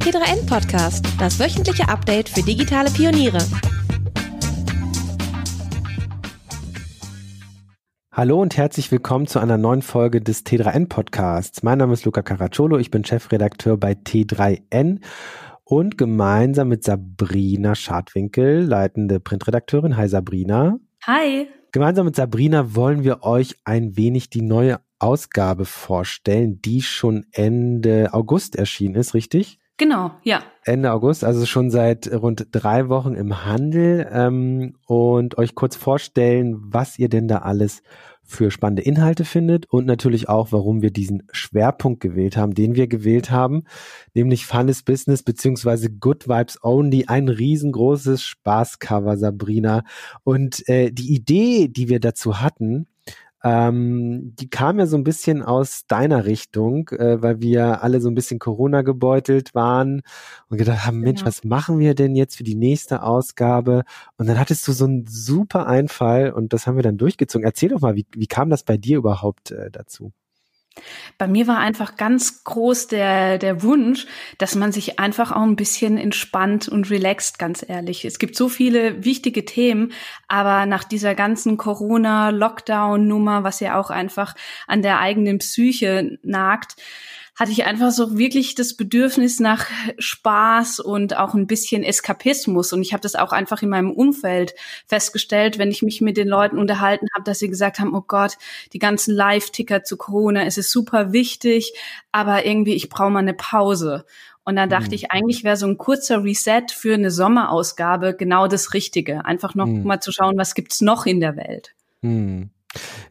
T3N 0.00 0.46
Podcast, 0.46 1.04
das 1.18 1.38
wöchentliche 1.38 1.86
Update 1.86 2.30
für 2.30 2.42
digitale 2.42 2.90
Pioniere. 2.90 3.38
Hallo 8.10 8.40
und 8.40 8.56
herzlich 8.56 8.90
willkommen 8.90 9.26
zu 9.26 9.40
einer 9.40 9.58
neuen 9.58 9.82
Folge 9.82 10.22
des 10.22 10.46
T3N 10.46 10.88
Podcasts. 10.88 11.62
Mein 11.62 11.76
Name 11.76 11.92
ist 11.92 12.06
Luca 12.06 12.22
Caracciolo, 12.22 12.78
ich 12.78 12.90
bin 12.90 13.04
Chefredakteur 13.04 13.76
bei 13.76 13.92
T3N 13.92 15.00
und 15.64 15.98
gemeinsam 15.98 16.68
mit 16.68 16.82
Sabrina 16.82 17.74
Schadwinkel, 17.74 18.64
leitende 18.64 19.20
Printredakteurin. 19.20 19.98
Hi 19.98 20.08
Sabrina. 20.08 20.78
Hi. 21.04 21.46
Gemeinsam 21.72 22.06
mit 22.06 22.16
Sabrina 22.16 22.74
wollen 22.74 23.04
wir 23.04 23.22
euch 23.22 23.56
ein 23.64 23.98
wenig 23.98 24.30
die 24.30 24.42
neue 24.42 24.80
Ausgabe 24.98 25.66
vorstellen, 25.66 26.62
die 26.62 26.80
schon 26.80 27.26
Ende 27.32 28.14
August 28.14 28.56
erschienen 28.56 28.94
ist, 28.94 29.12
richtig? 29.12 29.59
Genau, 29.80 30.10
ja. 30.24 30.42
Ende 30.66 30.92
August, 30.92 31.24
also 31.24 31.46
schon 31.46 31.70
seit 31.70 32.12
rund 32.12 32.48
drei 32.52 32.90
Wochen 32.90 33.14
im 33.14 33.46
Handel 33.46 34.06
ähm, 34.12 34.74
und 34.84 35.38
euch 35.38 35.54
kurz 35.54 35.74
vorstellen, 35.74 36.58
was 36.60 36.98
ihr 36.98 37.08
denn 37.08 37.28
da 37.28 37.38
alles 37.38 37.82
für 38.22 38.50
spannende 38.50 38.82
Inhalte 38.82 39.24
findet 39.24 39.64
und 39.72 39.86
natürlich 39.86 40.28
auch, 40.28 40.52
warum 40.52 40.82
wir 40.82 40.90
diesen 40.90 41.22
Schwerpunkt 41.32 42.00
gewählt 42.00 42.36
haben, 42.36 42.52
den 42.52 42.74
wir 42.74 42.88
gewählt 42.88 43.30
haben, 43.30 43.64
nämlich 44.12 44.44
Fun 44.44 44.68
is 44.68 44.82
Business 44.82 45.22
beziehungsweise 45.22 45.88
Good 45.90 46.28
Vibes 46.28 46.62
Only, 46.62 47.06
ein 47.06 47.30
riesengroßes 47.30 48.22
Spaßcover, 48.22 49.16
Sabrina. 49.16 49.84
Und 50.24 50.68
äh, 50.68 50.92
die 50.92 51.14
Idee, 51.14 51.68
die 51.68 51.88
wir 51.88 52.00
dazu 52.00 52.42
hatten, 52.42 52.86
ähm, 53.42 54.34
die 54.38 54.50
kam 54.50 54.78
ja 54.78 54.86
so 54.86 54.96
ein 54.96 55.04
bisschen 55.04 55.42
aus 55.42 55.86
deiner 55.86 56.26
Richtung, 56.26 56.88
äh, 56.90 57.22
weil 57.22 57.40
wir 57.40 57.82
alle 57.82 58.00
so 58.00 58.08
ein 58.08 58.14
bisschen 58.14 58.38
Corona 58.38 58.82
gebeutelt 58.82 59.54
waren 59.54 60.02
und 60.48 60.58
gedacht 60.58 60.86
haben, 60.86 61.00
Mensch, 61.00 61.20
genau. 61.20 61.28
was 61.28 61.44
machen 61.44 61.78
wir 61.78 61.94
denn 61.94 62.14
jetzt 62.16 62.36
für 62.36 62.44
die 62.44 62.54
nächste 62.54 63.02
Ausgabe? 63.02 63.84
Und 64.18 64.28
dann 64.28 64.38
hattest 64.38 64.66
du 64.68 64.72
so 64.72 64.84
einen 64.84 65.06
super 65.06 65.66
Einfall 65.66 66.30
und 66.32 66.52
das 66.52 66.66
haben 66.66 66.76
wir 66.76 66.82
dann 66.82 66.98
durchgezogen. 66.98 67.44
Erzähl 67.44 67.70
doch 67.70 67.80
mal, 67.80 67.96
wie, 67.96 68.06
wie 68.14 68.26
kam 68.26 68.50
das 68.50 68.62
bei 68.62 68.76
dir 68.76 68.98
überhaupt 68.98 69.52
äh, 69.52 69.70
dazu? 69.70 70.12
Bei 71.18 71.26
mir 71.26 71.46
war 71.46 71.58
einfach 71.58 71.96
ganz 71.96 72.44
groß 72.44 72.86
der, 72.86 73.38
der 73.38 73.62
Wunsch, 73.62 74.06
dass 74.38 74.54
man 74.54 74.72
sich 74.72 74.98
einfach 74.98 75.32
auch 75.32 75.42
ein 75.42 75.56
bisschen 75.56 75.98
entspannt 75.98 76.68
und 76.68 76.90
relaxt, 76.90 77.38
ganz 77.38 77.64
ehrlich. 77.66 78.04
Es 78.04 78.18
gibt 78.18 78.36
so 78.36 78.48
viele 78.48 79.04
wichtige 79.04 79.44
Themen, 79.44 79.92
aber 80.28 80.66
nach 80.66 80.84
dieser 80.84 81.14
ganzen 81.14 81.56
Corona-Lockdown-Nummer, 81.56 83.44
was 83.44 83.60
ja 83.60 83.78
auch 83.78 83.90
einfach 83.90 84.34
an 84.66 84.82
der 84.82 85.00
eigenen 85.00 85.38
Psyche 85.38 86.18
nagt, 86.22 86.76
hatte 87.40 87.52
ich 87.52 87.64
einfach 87.64 87.90
so 87.90 88.18
wirklich 88.18 88.54
das 88.54 88.74
Bedürfnis 88.74 89.40
nach 89.40 89.66
Spaß 89.98 90.78
und 90.78 91.16
auch 91.16 91.32
ein 91.32 91.46
bisschen 91.46 91.82
Eskapismus. 91.82 92.74
Und 92.74 92.82
ich 92.82 92.92
habe 92.92 93.00
das 93.00 93.14
auch 93.14 93.32
einfach 93.32 93.62
in 93.62 93.70
meinem 93.70 93.92
Umfeld 93.92 94.52
festgestellt, 94.86 95.56
wenn 95.56 95.70
ich 95.70 95.80
mich 95.80 96.02
mit 96.02 96.18
den 96.18 96.28
Leuten 96.28 96.58
unterhalten 96.58 97.06
habe, 97.14 97.24
dass 97.24 97.38
sie 97.38 97.48
gesagt 97.48 97.78
haben, 97.80 97.94
oh 97.94 98.04
Gott, 98.06 98.36
die 98.74 98.78
ganzen 98.78 99.14
Live-Ticker 99.14 99.84
zu 99.84 99.96
Corona, 99.96 100.44
es 100.44 100.58
ist 100.58 100.70
super 100.70 101.14
wichtig, 101.14 101.72
aber 102.12 102.44
irgendwie, 102.44 102.74
ich 102.74 102.90
brauche 102.90 103.08
mal 103.08 103.20
eine 103.20 103.32
Pause. 103.32 104.04
Und 104.44 104.56
da 104.56 104.66
dachte 104.66 104.88
mhm. 104.88 104.94
ich, 104.94 105.10
eigentlich 105.10 105.42
wäre 105.42 105.56
so 105.56 105.66
ein 105.66 105.78
kurzer 105.78 106.22
Reset 106.22 106.66
für 106.70 106.92
eine 106.92 107.10
Sommerausgabe 107.10 108.14
genau 108.14 108.48
das 108.48 108.74
Richtige. 108.74 109.24
Einfach 109.24 109.54
noch 109.54 109.66
mhm. 109.66 109.84
mal 109.84 110.00
zu 110.00 110.12
schauen, 110.12 110.36
was 110.36 110.54
gibt's 110.54 110.82
noch 110.82 111.06
in 111.06 111.20
der 111.20 111.36
Welt. 111.36 111.74
Mhm. 112.02 112.50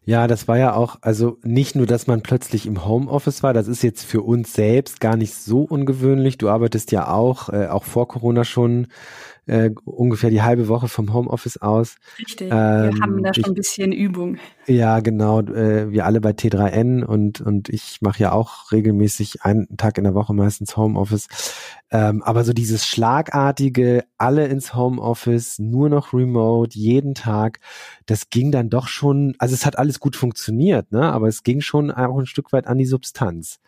Ja, 0.06 0.28
das 0.28 0.48
war 0.48 0.58
ja 0.58 0.74
auch, 0.74 0.98
also 1.02 1.38
nicht 1.44 1.76
nur, 1.76 1.86
dass 1.86 2.08
man 2.08 2.22
plötzlich 2.22 2.66
im 2.66 2.86
Homeoffice 2.86 3.44
war, 3.44 3.54
das 3.54 3.68
ist 3.68 3.84
jetzt 3.84 4.06
für 4.06 4.22
uns 4.22 4.54
selbst 4.54 5.02
gar 5.02 5.18
nicht 5.18 5.36
so 5.36 5.62
ungewöhnlich. 5.62 6.38
Du 6.38 6.50
arbeitest 6.50 6.92
ja 6.92 7.10
auch, 7.12 7.50
äh, 7.50 7.68
auch 7.68 7.84
vor 7.84 8.08
Corona 8.08 8.44
schon 8.44 8.88
äh, 9.50 9.72
ungefähr 9.84 10.30
die 10.30 10.42
halbe 10.42 10.68
Woche 10.68 10.88
vom 10.88 11.14
Homeoffice 11.14 11.58
aus. 11.58 11.98
Richtig, 12.18 12.48
ähm, 12.52 12.94
wir 12.94 13.02
haben 13.02 13.24
da 13.24 13.34
schon 13.34 13.42
ich, 13.42 13.48
ein 13.48 13.54
bisschen 13.56 13.92
Übung. 13.92 14.38
Ja, 14.68 15.00
genau. 15.00 15.42
Äh, 15.42 15.92
wir 15.92 16.06
alle 16.06 16.22
bei 16.22 16.32
T3N 16.32 17.04
und, 17.04 17.42
und 17.42 17.68
ich 17.70 17.98
mache 18.02 18.22
ja 18.22 18.32
auch 18.32 18.72
regelmäßig 18.72 19.44
einen 19.44 19.76
Tag 19.76 19.98
in 19.98 20.04
der 20.06 20.14
Woche 20.14 20.34
meistens 20.34 20.78
Homeoffice. 20.78 21.28
Ähm, 21.92 22.22
aber 22.24 22.44
so 22.44 22.54
dieses 22.54 22.86
schlagartige, 22.86 24.06
alle 24.18 24.48
ins 24.48 24.76
Homeoffice, 24.76 25.60
nur 25.60 25.90
noch 25.90 26.14
remote, 26.14 26.78
jeden 26.78 27.16
Tag, 27.16 27.60
das 28.06 28.30
ging 28.30 28.52
dann 28.52 28.70
doch 28.70 28.88
schon, 28.88 29.36
also 29.40 29.56
es 29.56 29.66
hat 29.66 29.78
alles 29.78 30.00
gut 30.00 30.16
funktioniert, 30.16 30.92
ne? 30.92 31.12
aber 31.12 31.28
es 31.28 31.44
ging 31.44 31.62
schon 31.62 31.90
auch 31.92 32.20
ein 32.20 32.28
Stück 32.28 32.54
weit 32.54 32.68
an 32.68 32.78
die 32.78 32.86
Substanz. 32.86 33.60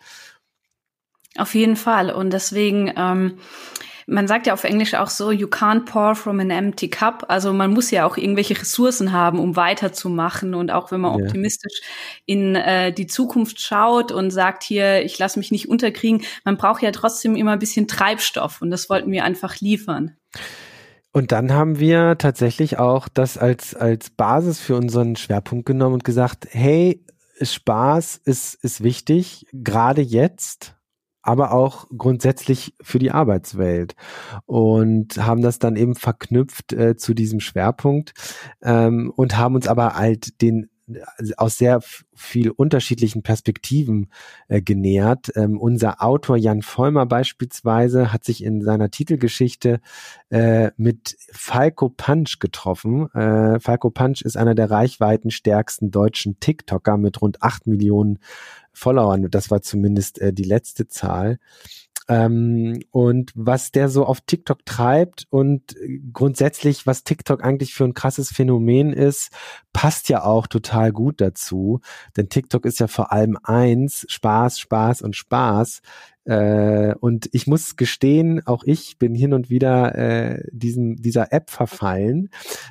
Auf 1.38 1.56
jeden 1.56 1.78
Fall. 1.78 2.12
Und 2.12 2.32
deswegen, 2.32 2.92
ähm, 2.96 3.38
man 4.08 4.28
sagt 4.28 4.48
ja 4.48 4.54
auf 4.54 4.64
Englisch 4.64 4.94
auch 4.94 5.10
so, 5.10 5.32
you 5.32 5.48
can't 5.48 5.86
pour 5.86 6.16
from 6.16 6.40
an 6.40 6.50
empty 6.50 6.90
cup. 6.90 7.26
Also 7.28 7.54
man 7.54 7.72
muss 7.72 7.92
ja 7.92 8.06
auch 8.06 8.18
irgendwelche 8.18 8.60
Ressourcen 8.60 9.12
haben, 9.12 9.40
um 9.40 9.56
weiterzumachen. 9.56 10.54
Und 10.54 10.72
auch 10.72 10.92
wenn 10.92 11.02
man 11.02 11.18
ja. 11.18 11.26
optimistisch 11.26 11.82
in 12.26 12.56
äh, 12.56 12.94
die 12.94 13.08
Zukunft 13.08 13.62
schaut 13.62 14.12
und 14.12 14.32
sagt 14.32 14.64
hier, 14.64 15.04
ich 15.04 15.18
lasse 15.20 15.40
mich 15.40 15.52
nicht 15.52 15.70
unterkriegen, 15.70 16.24
man 16.44 16.58
braucht 16.58 16.82
ja 16.82 16.92
trotzdem 16.92 17.36
immer 17.36 17.54
ein 17.54 17.60
bisschen 17.60 17.88
Treibstoff. 17.88 18.62
Und 18.62 18.72
das 18.72 18.90
wollten 18.90 19.12
wir 19.12 19.24
einfach 19.24 19.60
liefern. 19.60 20.16
Und 21.14 21.32
dann 21.34 21.52
haben 21.52 21.80
wir 21.80 22.18
tatsächlich 22.18 22.80
auch 22.80 23.10
das 23.10 23.38
als, 23.38 23.76
als 23.76 24.10
Basis 24.12 24.62
für 24.62 24.78
unseren 24.78 25.18
Schwerpunkt 25.18 25.66
genommen 25.66 25.96
und 25.96 26.04
gesagt, 26.06 26.48
hey, 26.52 27.04
Spaß 27.42 28.22
ist, 28.24 28.54
ist 28.64 28.84
wichtig, 28.84 29.46
gerade 29.52 30.02
jetzt 30.02 30.76
aber 31.22 31.52
auch 31.52 31.86
grundsätzlich 31.96 32.74
für 32.82 33.00
die 33.00 33.12
Arbeitswelt 33.12 33.96
und 34.46 35.18
haben 35.24 35.42
das 35.42 35.60
dann 35.60 35.76
eben 35.76 35.96
verknüpft 35.96 36.74
äh, 36.74 36.96
zu 36.96 37.14
diesem 37.14 37.40
Schwerpunkt 37.40 38.14
ähm, 38.62 39.12
und 39.16 39.38
haben 39.38 39.56
uns 39.56 39.68
aber 39.68 39.96
halt 39.96 40.42
den 40.42 40.71
aus 41.38 41.58
sehr 41.58 41.82
viel 42.14 42.50
unterschiedlichen 42.50 43.24
Perspektiven 43.24 44.10
äh, 44.48 44.62
genähert. 44.62 45.32
Ähm, 45.36 45.58
unser 45.60 46.04
Autor 46.04 46.38
Jan 46.38 46.62
Vollmer 46.62 47.06
beispielsweise 47.06 48.12
hat 48.12 48.24
sich 48.24 48.44
in 48.44 48.62
seiner 48.62 48.92
Titelgeschichte 48.92 49.80
äh, 50.30 50.72
mit 50.78 51.18
Falco 51.32 51.90
Punch 51.90 52.40
getroffen. 52.40 53.10
Äh, 53.14 53.60
Falco 53.60 53.90
Punch 53.90 54.22
ist 54.22 54.38
einer 54.38 54.56
der 54.56 54.72
reichweitenstärksten 54.72 55.92
deutschen 55.92 56.40
TikToker 56.40 56.98
mit 56.98 57.22
rund 57.22 57.42
acht 57.42 57.68
Millionen 57.68 58.20
Followern. 58.74 59.30
Das 59.30 59.52
war 59.52 59.62
zumindest 59.62 60.20
äh, 60.20 60.34
die 60.34 60.44
letzte 60.44 60.88
Zahl. 60.88 61.40
Ähm, 62.12 62.82
und 62.92 63.32
was 63.36 63.72
der 63.72 63.88
so 63.88 64.06
auf 64.06 64.20
TikTok 64.20 64.66
treibt 64.66 65.28
und 65.30 65.78
grundsätzlich, 66.12 66.86
was 66.86 67.06
TikTok 67.06 67.42
eigentlich 67.42 67.74
für 67.74 67.86
ein 67.86 67.94
krasses 67.94 68.34
Phänomen 68.34 68.92
ist, 68.92 69.32
passt 69.72 70.10
ja 70.10 70.26
auch 70.26 70.48
total 70.48 70.92
gut 70.92 71.22
dazu. 71.22 71.80
Denn 72.18 72.28
TikTok 72.28 72.66
ist 72.66 72.82
ja 72.82 72.88
vor 72.88 73.14
allem 73.14 73.38
eins, 73.44 74.06
Spaß, 74.10 74.60
Spaß 74.60 75.04
und 75.04 75.16
Spaß. 75.16 75.82
Äh, 76.26 76.94
und 77.00 77.30
ich 77.32 77.48
muss 77.48 77.76
gestehen, 77.76 78.46
auch 78.46 78.64
ich 78.64 78.98
bin 79.00 79.16
hin 79.16 79.34
und 79.34 79.50
wieder 79.50 79.96
äh, 79.96 80.44
diesem, 80.52 80.98
dieser 80.98 81.34
App 81.34 81.50
verfallen. 81.50 82.30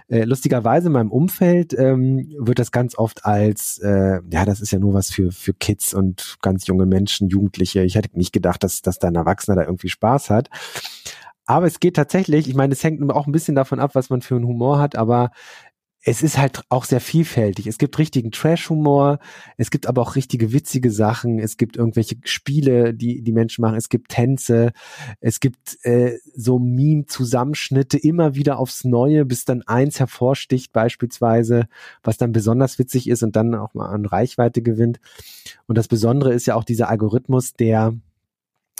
Äh, 0.08 0.24
lustigerweise 0.24 0.86
in 0.86 0.92
meinem 0.92 1.10
Umfeld 1.10 1.76
ähm, 1.76 2.32
wird 2.38 2.58
das 2.58 2.70
ganz 2.70 2.96
oft 2.96 3.24
als, 3.24 3.78
äh, 3.78 4.20
ja, 4.30 4.44
das 4.44 4.60
ist 4.60 4.70
ja 4.70 4.78
nur 4.78 4.94
was 4.94 5.10
für, 5.10 5.32
für 5.32 5.52
Kids 5.52 5.94
und 5.94 6.36
ganz 6.42 6.66
junge 6.66 6.86
Menschen, 6.86 7.28
Jugendliche. 7.28 7.82
Ich 7.82 7.96
hätte 7.96 8.16
nicht 8.16 8.32
gedacht, 8.32 8.62
dass, 8.62 8.82
dass 8.82 8.98
da 8.98 9.08
ein 9.08 9.16
Erwachsener 9.16 9.56
da 9.56 9.64
irgendwie 9.64 9.88
Spaß 9.88 10.30
hat. 10.30 10.48
Aber 11.46 11.66
es 11.66 11.80
geht 11.80 11.96
tatsächlich, 11.96 12.48
ich 12.48 12.54
meine, 12.54 12.72
es 12.72 12.84
hängt 12.84 13.02
auch 13.10 13.26
ein 13.26 13.32
bisschen 13.32 13.56
davon 13.56 13.80
ab, 13.80 13.96
was 13.96 14.08
man 14.08 14.22
für 14.22 14.36
einen 14.36 14.46
Humor 14.46 14.78
hat, 14.78 14.94
aber 14.94 15.32
es 16.02 16.22
ist 16.22 16.38
halt 16.38 16.62
auch 16.70 16.84
sehr 16.84 17.00
vielfältig. 17.00 17.66
Es 17.66 17.76
gibt 17.76 17.98
richtigen 17.98 18.30
Trash-Humor, 18.30 19.18
es 19.58 19.70
gibt 19.70 19.86
aber 19.86 20.00
auch 20.00 20.16
richtige 20.16 20.52
witzige 20.52 20.90
Sachen, 20.90 21.38
es 21.38 21.58
gibt 21.58 21.76
irgendwelche 21.76 22.16
Spiele, 22.24 22.94
die 22.94 23.22
die 23.22 23.32
Menschen 23.32 23.60
machen, 23.62 23.76
es 23.76 23.90
gibt 23.90 24.10
Tänze, 24.10 24.72
es 25.20 25.40
gibt 25.40 25.76
äh, 25.84 26.18
so 26.34 26.58
Meme-Zusammenschnitte 26.58 27.98
immer 27.98 28.34
wieder 28.34 28.58
aufs 28.58 28.84
Neue, 28.84 29.26
bis 29.26 29.44
dann 29.44 29.62
eins 29.62 30.00
hervorsticht 30.00 30.72
beispielsweise, 30.72 31.66
was 32.02 32.16
dann 32.16 32.32
besonders 32.32 32.78
witzig 32.78 33.08
ist 33.08 33.22
und 33.22 33.36
dann 33.36 33.54
auch 33.54 33.74
mal 33.74 33.90
an 33.90 34.06
Reichweite 34.06 34.62
gewinnt. 34.62 35.00
Und 35.66 35.76
das 35.76 35.88
Besondere 35.88 36.32
ist 36.32 36.46
ja 36.46 36.54
auch 36.54 36.64
dieser 36.64 36.88
Algorithmus, 36.88 37.52
der 37.52 37.94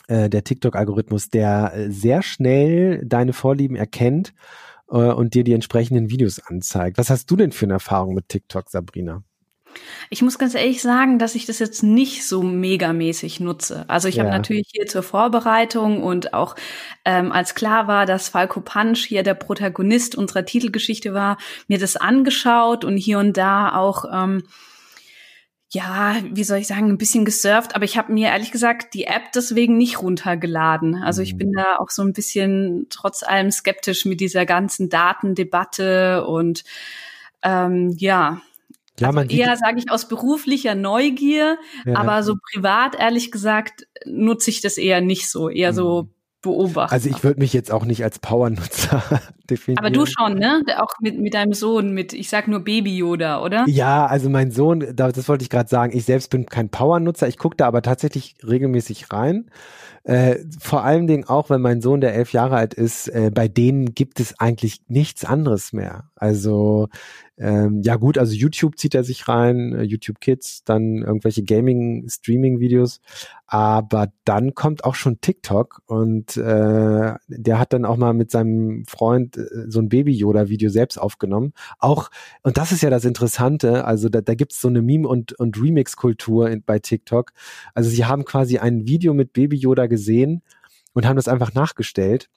äh, 0.08 0.30
der 0.30 0.42
TikTok-Algorithmus, 0.42 1.28
der 1.28 1.72
äh, 1.74 1.90
sehr 1.90 2.22
schnell 2.22 3.04
deine 3.04 3.34
Vorlieben 3.34 3.76
erkennt 3.76 4.32
äh, 4.90 4.96
und 4.96 5.34
dir 5.34 5.44
die 5.44 5.52
entsprechenden 5.52 6.10
Videos 6.10 6.38
anzeigt. 6.40 6.98
Was 6.98 7.10
hast 7.10 7.30
du 7.30 7.36
denn 7.36 7.52
für 7.52 7.66
eine 7.66 7.74
Erfahrung 7.74 8.14
mit 8.14 8.28
TikTok, 8.28 8.70
Sabrina? 8.70 9.22
Ich 10.08 10.22
muss 10.22 10.38
ganz 10.38 10.54
ehrlich 10.54 10.82
sagen, 10.82 11.18
dass 11.18 11.36
ich 11.36 11.46
das 11.46 11.60
jetzt 11.60 11.82
nicht 11.82 12.26
so 12.26 12.42
megamäßig 12.42 13.38
nutze. 13.40 13.84
Also 13.88 14.08
ich 14.08 14.16
ja. 14.16 14.24
habe 14.24 14.32
natürlich 14.32 14.68
hier 14.72 14.86
zur 14.86 15.02
Vorbereitung 15.02 16.02
und 16.02 16.34
auch 16.34 16.56
ähm, 17.04 17.30
als 17.30 17.54
klar 17.54 17.86
war, 17.86 18.06
dass 18.06 18.28
Falco 18.28 18.60
Punch 18.60 19.06
hier 19.06 19.22
der 19.22 19.34
Protagonist 19.34 20.16
unserer 20.16 20.44
Titelgeschichte 20.44 21.14
war, 21.14 21.38
mir 21.68 21.78
das 21.78 21.96
angeschaut 21.96 22.84
und 22.84 22.96
hier 22.96 23.20
und 23.20 23.36
da 23.36 23.76
auch 23.76 24.04
ähm, 24.12 24.42
ja, 25.72 26.16
wie 26.32 26.42
soll 26.42 26.58
ich 26.58 26.66
sagen, 26.66 26.88
ein 26.88 26.98
bisschen 26.98 27.24
gesurft, 27.24 27.76
aber 27.76 27.84
ich 27.84 27.96
habe 27.96 28.12
mir 28.12 28.28
ehrlich 28.28 28.50
gesagt 28.50 28.92
die 28.92 29.04
App 29.04 29.30
deswegen 29.32 29.76
nicht 29.76 30.02
runtergeladen. 30.02 30.96
Also 30.96 31.22
ich 31.22 31.36
bin 31.36 31.50
mhm. 31.50 31.56
da 31.56 31.76
auch 31.78 31.90
so 31.90 32.02
ein 32.02 32.12
bisschen 32.12 32.86
trotz 32.90 33.22
allem 33.22 33.52
skeptisch 33.52 34.04
mit 34.04 34.20
dieser 34.20 34.46
ganzen 34.46 34.88
Datendebatte 34.88 36.26
und 36.26 36.64
ähm, 37.42 37.94
ja. 37.96 38.40
Ja, 38.98 39.08
also 39.08 39.16
man 39.16 39.30
eher 39.30 39.56
sage 39.56 39.78
ich 39.78 39.90
aus 39.92 40.08
beruflicher 40.08 40.74
Neugier, 40.74 41.56
ja. 41.86 41.96
aber 41.96 42.24
so 42.24 42.34
privat 42.52 42.98
ehrlich 42.98 43.30
gesagt 43.30 43.86
nutze 44.04 44.50
ich 44.50 44.60
das 44.60 44.76
eher 44.76 45.00
nicht 45.00 45.30
so, 45.30 45.48
eher 45.48 45.70
mhm. 45.70 45.76
so 45.76 46.08
beobachten. 46.42 46.92
Also 46.92 47.08
ich 47.08 47.22
würde 47.22 47.40
mich 47.40 47.52
jetzt 47.52 47.70
auch 47.70 47.84
nicht 47.84 48.02
als 48.02 48.18
Powernutzer 48.18 49.02
definieren. 49.50 49.84
Aber 49.84 49.90
du 49.90 50.06
schon, 50.06 50.34
ne? 50.34 50.62
Auch 50.78 50.92
mit, 51.00 51.18
mit 51.18 51.34
deinem 51.34 51.52
Sohn, 51.52 51.92
mit, 51.92 52.12
ich 52.12 52.28
sag 52.28 52.48
nur 52.48 52.60
Baby 52.60 52.96
Yoda, 52.96 53.42
oder? 53.42 53.64
Ja, 53.66 54.06
also 54.06 54.30
mein 54.30 54.50
Sohn, 54.50 54.84
das 54.94 55.28
wollte 55.28 55.42
ich 55.42 55.50
gerade 55.50 55.68
sagen, 55.68 55.96
ich 55.96 56.04
selbst 56.04 56.30
bin 56.30 56.46
kein 56.46 56.68
Powernutzer, 56.68 57.28
ich 57.28 57.38
gucke 57.38 57.56
da 57.56 57.66
aber 57.66 57.82
tatsächlich 57.82 58.36
regelmäßig 58.46 59.12
rein. 59.12 59.50
Äh, 60.02 60.38
vor 60.58 60.82
allen 60.82 61.06
Dingen 61.06 61.24
auch, 61.24 61.50
wenn 61.50 61.60
mein 61.60 61.82
Sohn, 61.82 62.00
der 62.00 62.14
elf 62.14 62.32
Jahre 62.32 62.56
alt 62.56 62.72
ist, 62.72 63.08
äh, 63.08 63.30
bei 63.32 63.48
denen 63.48 63.94
gibt 63.94 64.18
es 64.18 64.38
eigentlich 64.40 64.80
nichts 64.88 65.26
anderes 65.26 65.74
mehr. 65.74 66.04
Also 66.16 66.88
ähm, 67.40 67.80
ja 67.82 67.96
gut, 67.96 68.18
also 68.18 68.34
YouTube 68.34 68.76
zieht 68.76 68.94
er 68.94 69.02
sich 69.02 69.26
rein, 69.26 69.72
äh, 69.72 69.82
YouTube 69.82 70.20
Kids, 70.20 70.62
dann 70.64 70.98
irgendwelche 70.98 71.42
Gaming-Streaming-Videos, 71.42 73.00
aber 73.46 74.12
dann 74.26 74.54
kommt 74.54 74.84
auch 74.84 74.94
schon 74.94 75.22
TikTok 75.22 75.80
und 75.86 76.36
äh, 76.36 77.14
der 77.28 77.58
hat 77.58 77.72
dann 77.72 77.86
auch 77.86 77.96
mal 77.96 78.12
mit 78.12 78.30
seinem 78.30 78.84
Freund 78.86 79.38
äh, 79.38 79.46
so 79.68 79.80
ein 79.80 79.88
Baby-Yoda-Video 79.88 80.68
selbst 80.68 80.98
aufgenommen. 80.98 81.54
Auch, 81.78 82.10
und 82.42 82.58
das 82.58 82.72
ist 82.72 82.82
ja 82.82 82.90
das 82.90 83.06
Interessante, 83.06 83.86
also 83.86 84.10
da, 84.10 84.20
da 84.20 84.34
gibt 84.34 84.52
es 84.52 84.60
so 84.60 84.68
eine 84.68 84.82
Meme- 84.82 85.08
und, 85.08 85.32
und 85.32 85.58
Remix-Kultur 85.58 86.54
bei 86.66 86.78
TikTok. 86.78 87.32
Also 87.72 87.88
sie 87.88 88.04
haben 88.04 88.26
quasi 88.26 88.58
ein 88.58 88.86
Video 88.86 89.14
mit 89.14 89.32
Baby-Yoda 89.32 89.86
gesehen 89.86 90.42
und 90.92 91.06
haben 91.06 91.16
das 91.16 91.28
einfach 91.28 91.54
nachgestellt 91.54 92.28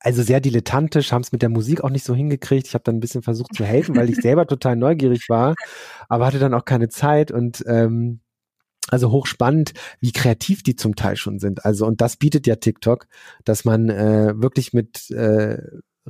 also 0.00 0.22
sehr 0.22 0.40
dilettantisch, 0.40 1.12
haben 1.12 1.22
es 1.22 1.32
mit 1.32 1.42
der 1.42 1.50
Musik 1.50 1.84
auch 1.84 1.90
nicht 1.90 2.04
so 2.04 2.14
hingekriegt. 2.14 2.66
Ich 2.66 2.74
habe 2.74 2.84
dann 2.84 2.96
ein 2.96 3.00
bisschen 3.00 3.22
versucht 3.22 3.54
zu 3.54 3.64
helfen, 3.64 3.96
weil 3.96 4.10
ich 4.10 4.16
selber 4.22 4.46
total 4.46 4.76
neugierig 4.76 5.28
war, 5.28 5.54
aber 6.08 6.26
hatte 6.26 6.38
dann 6.38 6.54
auch 6.54 6.64
keine 6.64 6.88
Zeit 6.88 7.30
und 7.30 7.62
ähm, 7.66 8.20
also 8.88 9.10
hochspannend, 9.12 9.72
wie 10.00 10.12
kreativ 10.12 10.62
die 10.62 10.74
zum 10.74 10.96
Teil 10.96 11.16
schon 11.16 11.38
sind. 11.38 11.64
Also 11.64 11.86
und 11.86 12.00
das 12.00 12.16
bietet 12.16 12.46
ja 12.46 12.56
TikTok, 12.56 13.06
dass 13.44 13.64
man 13.64 13.88
äh, 13.90 14.32
wirklich 14.36 14.72
mit 14.72 15.10
äh, 15.10 15.58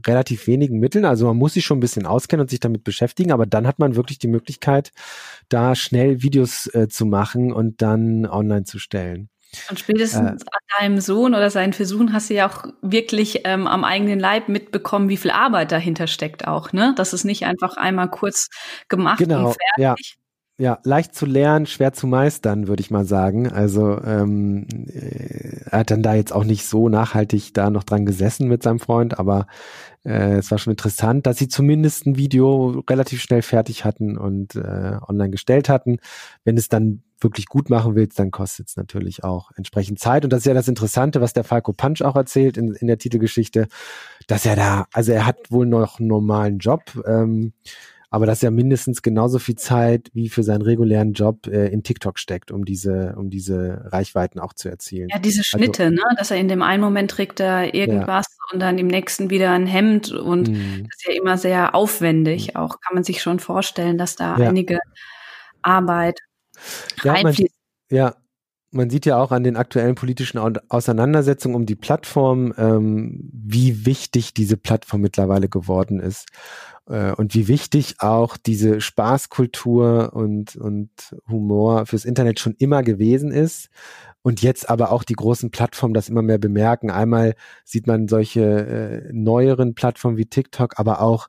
relativ 0.06 0.46
wenigen 0.46 0.78
Mitteln, 0.78 1.04
also 1.04 1.26
man 1.26 1.36
muss 1.36 1.54
sich 1.54 1.64
schon 1.64 1.78
ein 1.78 1.82
bisschen 1.82 2.06
auskennen 2.06 2.42
und 2.42 2.50
sich 2.50 2.60
damit 2.60 2.84
beschäftigen, 2.84 3.32
aber 3.32 3.44
dann 3.44 3.66
hat 3.66 3.80
man 3.80 3.96
wirklich 3.96 4.18
die 4.18 4.28
Möglichkeit, 4.28 4.92
da 5.48 5.74
schnell 5.74 6.22
Videos 6.22 6.72
äh, 6.74 6.88
zu 6.88 7.06
machen 7.06 7.52
und 7.52 7.82
dann 7.82 8.24
online 8.24 8.64
zu 8.64 8.78
stellen. 8.78 9.28
Und 9.68 9.78
spätestens 9.78 10.42
äh, 10.42 10.46
an 10.46 10.60
deinem 10.78 11.00
Sohn 11.00 11.34
oder 11.34 11.50
seinen 11.50 11.72
Versuchen 11.72 12.12
hast 12.12 12.30
du 12.30 12.34
ja 12.34 12.48
auch 12.48 12.64
wirklich 12.82 13.42
ähm, 13.44 13.66
am 13.66 13.84
eigenen 13.84 14.20
Leib 14.20 14.48
mitbekommen, 14.48 15.08
wie 15.08 15.16
viel 15.16 15.30
Arbeit 15.30 15.72
dahinter 15.72 16.06
steckt 16.06 16.46
auch, 16.46 16.72
ne? 16.72 16.94
Das 16.96 17.12
ist 17.12 17.24
nicht 17.24 17.44
einfach 17.44 17.76
einmal 17.76 18.10
kurz 18.10 18.48
gemacht 18.88 19.18
genau, 19.18 19.48
und 19.48 19.56
fertig. 19.76 20.14
Ja. 20.16 20.20
Ja, 20.60 20.78
leicht 20.84 21.14
zu 21.14 21.24
lernen, 21.24 21.64
schwer 21.64 21.94
zu 21.94 22.06
meistern, 22.06 22.68
würde 22.68 22.82
ich 22.82 22.90
mal 22.90 23.06
sagen. 23.06 23.50
Also 23.50 23.98
ähm, 24.04 24.66
äh, 24.88 25.62
er 25.70 25.78
hat 25.78 25.90
dann 25.90 26.02
da 26.02 26.12
jetzt 26.12 26.34
auch 26.34 26.44
nicht 26.44 26.66
so 26.66 26.90
nachhaltig 26.90 27.54
da 27.54 27.70
noch 27.70 27.82
dran 27.82 28.04
gesessen 28.04 28.46
mit 28.46 28.62
seinem 28.62 28.78
Freund, 28.78 29.18
aber 29.18 29.46
äh, 30.04 30.36
es 30.36 30.50
war 30.50 30.58
schon 30.58 30.72
interessant, 30.72 31.26
dass 31.26 31.38
sie 31.38 31.48
zumindest 31.48 32.04
ein 32.04 32.18
Video 32.18 32.84
relativ 32.90 33.22
schnell 33.22 33.40
fertig 33.40 33.86
hatten 33.86 34.18
und 34.18 34.54
äh, 34.54 34.98
online 35.08 35.30
gestellt 35.30 35.70
hatten. 35.70 35.96
Wenn 36.44 36.58
es 36.58 36.68
dann 36.68 37.04
wirklich 37.20 37.46
gut 37.46 37.70
machen 37.70 37.94
willst, 37.94 38.18
dann 38.18 38.30
kostet 38.30 38.68
es 38.68 38.76
natürlich 38.76 39.24
auch 39.24 39.50
entsprechend 39.56 39.98
Zeit. 39.98 40.24
Und 40.24 40.32
das 40.32 40.40
ist 40.40 40.46
ja 40.46 40.54
das 40.54 40.68
Interessante, 40.68 41.20
was 41.20 41.32
der 41.32 41.44
Falco 41.44 41.72
Punch 41.72 42.02
auch 42.02 42.16
erzählt 42.16 42.56
in, 42.56 42.74
in 42.74 42.86
der 42.86 42.98
Titelgeschichte, 42.98 43.68
dass 44.26 44.46
er 44.46 44.56
da, 44.56 44.86
also 44.92 45.12
er 45.12 45.26
hat 45.26 45.50
wohl 45.50 45.66
noch 45.66 45.98
einen 45.98 46.08
normalen 46.08 46.58
Job, 46.58 46.82
ähm, 47.06 47.52
aber 48.12 48.26
dass 48.26 48.42
er 48.42 48.50
mindestens 48.50 49.02
genauso 49.02 49.38
viel 49.38 49.54
Zeit 49.54 50.10
wie 50.14 50.28
für 50.28 50.42
seinen 50.42 50.62
regulären 50.62 51.12
Job 51.12 51.46
äh, 51.46 51.68
in 51.68 51.84
TikTok 51.84 52.18
steckt, 52.18 52.50
um 52.50 52.64
diese, 52.64 53.14
um 53.16 53.30
diese 53.30 53.84
Reichweiten 53.84 54.40
auch 54.40 54.52
zu 54.52 54.68
erzielen. 54.68 55.08
Ja, 55.10 55.20
diese 55.20 55.40
also 55.40 55.58
Schnitte, 55.58 55.84
also, 55.84 55.94
ne? 55.94 56.02
Dass 56.18 56.30
er 56.32 56.38
in 56.38 56.48
dem 56.48 56.60
einen 56.60 56.82
Moment 56.82 57.12
trägt 57.12 57.38
er 57.38 57.72
irgendwas 57.72 58.26
ja. 58.28 58.52
und 58.52 58.60
dann 58.60 58.78
im 58.78 58.88
nächsten 58.88 59.30
wieder 59.30 59.52
ein 59.52 59.66
Hemd 59.66 60.10
und 60.10 60.48
mhm. 60.48 60.88
das 60.88 60.96
ist 60.96 61.06
ja 61.06 61.14
immer 61.14 61.38
sehr 61.38 61.74
aufwendig. 61.76 62.48
Mhm. 62.48 62.56
Auch 62.56 62.80
kann 62.80 62.94
man 62.94 63.04
sich 63.04 63.22
schon 63.22 63.38
vorstellen, 63.38 63.96
dass 63.96 64.16
da 64.16 64.36
ja. 64.38 64.48
einige 64.48 64.80
Arbeit 65.62 66.18
ja. 67.02 67.22
Man, 67.22 67.34
ja, 67.90 68.14
man 68.72 68.90
sieht 68.90 69.06
ja 69.06 69.18
auch 69.18 69.32
an 69.32 69.42
den 69.42 69.56
aktuellen 69.56 69.94
politischen 69.94 70.38
Auseinandersetzungen 70.68 71.56
um 71.56 71.66
die 71.66 71.76
Plattform, 71.76 72.54
ähm, 72.56 73.30
wie 73.32 73.84
wichtig 73.84 74.32
diese 74.34 74.56
Plattform 74.56 75.00
mittlerweile 75.00 75.48
geworden 75.48 75.98
ist 75.98 76.28
äh, 76.88 77.12
und 77.12 77.34
wie 77.34 77.48
wichtig 77.48 77.96
auch 77.98 78.36
diese 78.36 78.80
Spaßkultur 78.80 80.12
und, 80.12 80.56
und 80.56 80.90
Humor 81.28 81.86
fürs 81.86 82.04
Internet 82.04 82.38
schon 82.38 82.54
immer 82.58 82.82
gewesen 82.82 83.32
ist. 83.32 83.68
Und 84.22 84.42
jetzt 84.42 84.68
aber 84.68 84.92
auch 84.92 85.02
die 85.02 85.14
großen 85.14 85.50
Plattformen 85.50 85.94
das 85.94 86.10
immer 86.10 86.20
mehr 86.20 86.38
bemerken. 86.38 86.90
Einmal 86.90 87.34
sieht 87.64 87.86
man 87.86 88.06
solche 88.06 88.42
äh, 88.42 89.12
neueren 89.12 89.74
Plattformen 89.74 90.18
wie 90.18 90.26
TikTok, 90.26 90.78
aber 90.78 91.00
auch 91.00 91.28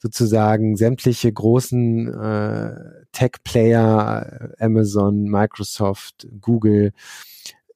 sozusagen 0.00 0.76
sämtliche 0.76 1.32
großen 1.32 2.08
äh, 2.08 2.74
Tech-Player, 3.12 4.54
Amazon, 4.58 5.24
Microsoft, 5.24 6.26
Google, 6.40 6.92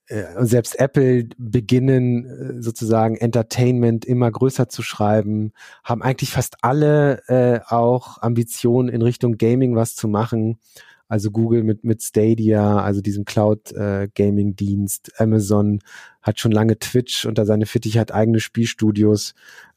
äh, 0.07 0.37
und 0.37 0.47
selbst 0.47 0.79
Apple 0.79 1.29
beginnen 1.39 2.25
äh, 2.27 2.63
sozusagen 2.63 3.17
Entertainment 3.17 4.05
immer 4.05 4.31
größer 4.31 4.69
zu 4.69 4.83
schreiben, 4.83 5.53
haben 5.83 6.03
eigentlich 6.03 6.31
fast 6.31 6.57
alle 6.63 7.23
äh, 7.29 7.61
auch 7.67 8.21
Ambitionen 8.23 8.89
in 8.89 9.03
Richtung 9.03 9.37
Gaming 9.39 9.75
was 9.77 9.95
zu 9.95 10.09
machen. 10.09 10.59
Also 11.07 11.31
Google 11.31 11.65
mit, 11.65 11.85
mit 11.85 12.03
Stadia, 12.03 12.79
also 12.79 13.03
diesem 13.03 13.27
Cloud-Gaming-Dienst. 13.27 15.11
Äh, 15.11 15.23
Amazon 15.23 15.81
hat 16.23 16.41
schon 16.41 16.51
lange 16.51 16.79
Twitch 16.79 17.27
unter 17.27 17.45
seine 17.45 17.67
Fittich, 17.67 17.99
hat 17.99 18.13
eigene 18.13 18.41
Spielstudios. 18.41 19.35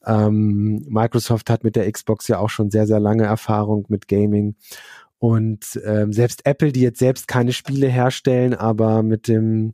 Ähm, 0.07 0.85
Microsoft 0.87 1.49
hat 1.49 1.63
mit 1.63 1.75
der 1.75 1.91
Xbox 1.91 2.27
ja 2.27 2.39
auch 2.39 2.49
schon 2.49 2.71
sehr, 2.71 2.87
sehr 2.87 2.99
lange 2.99 3.25
Erfahrung 3.25 3.85
mit 3.89 4.07
Gaming. 4.07 4.55
Und 5.19 5.79
ähm, 5.83 6.13
selbst 6.13 6.45
Apple, 6.45 6.71
die 6.71 6.81
jetzt 6.81 6.99
selbst 6.99 7.27
keine 7.27 7.51
Spiele 7.51 7.87
herstellen, 7.87 8.53
aber 8.53 9.01
mit 9.03 9.27
dem 9.27 9.73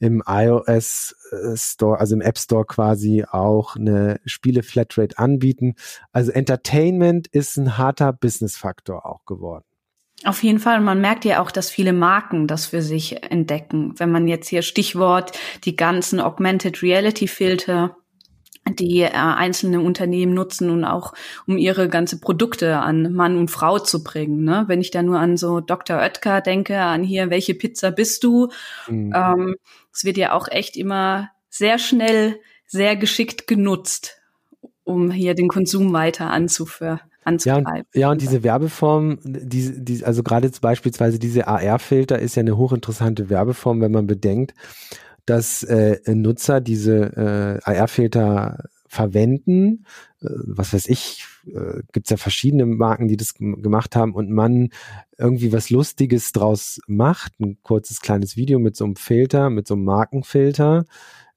im 0.00 0.22
iOS 0.26 1.14
äh, 1.30 1.56
Store, 1.56 2.00
also 2.00 2.14
im 2.14 2.22
App 2.22 2.38
Store 2.38 2.64
quasi 2.64 3.24
auch 3.30 3.76
eine 3.76 4.18
Spiele-Flatrate 4.24 5.18
anbieten. 5.18 5.74
Also 6.12 6.32
Entertainment 6.32 7.28
ist 7.28 7.56
ein 7.56 7.78
harter 7.78 8.12
Business-Faktor 8.12 9.06
auch 9.06 9.24
geworden. 9.26 9.64
Auf 10.24 10.42
jeden 10.42 10.58
Fall. 10.58 10.78
Und 10.78 10.84
man 10.84 11.00
merkt 11.00 11.24
ja 11.24 11.40
auch, 11.40 11.50
dass 11.50 11.70
viele 11.70 11.92
Marken 11.92 12.46
das 12.46 12.66
für 12.66 12.82
sich 12.82 13.22
entdecken. 13.30 13.94
Wenn 13.96 14.10
man 14.10 14.26
jetzt 14.26 14.48
hier 14.48 14.62
Stichwort 14.62 15.32
die 15.64 15.76
ganzen 15.76 16.20
Augmented 16.20 16.82
Reality 16.82 17.26
Filter 17.26 17.96
die 18.68 19.00
äh, 19.00 19.10
einzelne 19.10 19.80
Unternehmen 19.80 20.34
nutzen 20.34 20.70
und 20.70 20.84
auch 20.84 21.12
um 21.46 21.56
ihre 21.56 21.88
ganze 21.88 22.20
Produkte 22.20 22.78
an 22.78 23.12
Mann 23.12 23.36
und 23.36 23.50
Frau 23.50 23.78
zu 23.78 24.04
bringen. 24.04 24.44
Ne? 24.44 24.64
Wenn 24.66 24.80
ich 24.80 24.90
da 24.90 25.02
nur 25.02 25.18
an 25.18 25.36
so 25.36 25.60
Dr. 25.60 25.98
Oetker 25.98 26.40
denke, 26.40 26.78
an 26.78 27.02
hier, 27.02 27.30
welche 27.30 27.54
Pizza 27.54 27.90
bist 27.90 28.22
du? 28.24 28.48
Mhm. 28.88 29.12
Ähm, 29.14 29.56
es 29.92 30.04
wird 30.04 30.16
ja 30.16 30.32
auch 30.32 30.48
echt 30.48 30.76
immer 30.76 31.30
sehr 31.48 31.78
schnell, 31.78 32.38
sehr 32.66 32.96
geschickt 32.96 33.46
genutzt, 33.46 34.18
um 34.84 35.10
hier 35.10 35.34
den 35.34 35.48
Konsum 35.48 35.92
weiter 35.92 36.30
anzuführen. 36.30 37.00
Ja 37.44 37.56
und, 37.56 37.68
ja, 37.92 38.10
und 38.10 38.22
diese 38.22 38.42
Werbeform, 38.42 39.18
die, 39.22 39.84
die, 39.84 40.04
also 40.04 40.22
gerade 40.22 40.46
jetzt 40.46 40.62
beispielsweise 40.62 41.18
diese 41.18 41.46
AR-Filter 41.46 42.18
ist 42.18 42.34
ja 42.34 42.40
eine 42.40 42.56
hochinteressante 42.56 43.28
Werbeform, 43.28 43.80
wenn 43.82 43.92
man 43.92 44.06
bedenkt, 44.06 44.54
dass 45.30 45.62
äh, 45.62 46.00
Nutzer 46.12 46.60
diese 46.60 47.60
äh, 47.64 47.70
AR-Filter 47.70 48.64
verwenden. 48.88 49.84
Äh, 50.20 50.28
was 50.28 50.72
weiß 50.72 50.88
ich, 50.88 51.24
äh, 51.46 51.82
gibt 51.92 52.10
ja 52.10 52.16
verschiedene 52.16 52.66
Marken, 52.66 53.06
die 53.06 53.16
das 53.16 53.34
gemacht 53.34 53.94
haben 53.94 54.12
und 54.12 54.28
man 54.32 54.70
irgendwie 55.18 55.52
was 55.52 55.70
Lustiges 55.70 56.32
draus 56.32 56.80
macht, 56.88 57.38
ein 57.38 57.58
kurzes 57.62 58.00
kleines 58.00 58.36
Video 58.36 58.58
mit 58.58 58.74
so 58.74 58.84
einem 58.84 58.96
Filter, 58.96 59.50
mit 59.50 59.68
so 59.68 59.74
einem 59.74 59.84
Markenfilter 59.84 60.84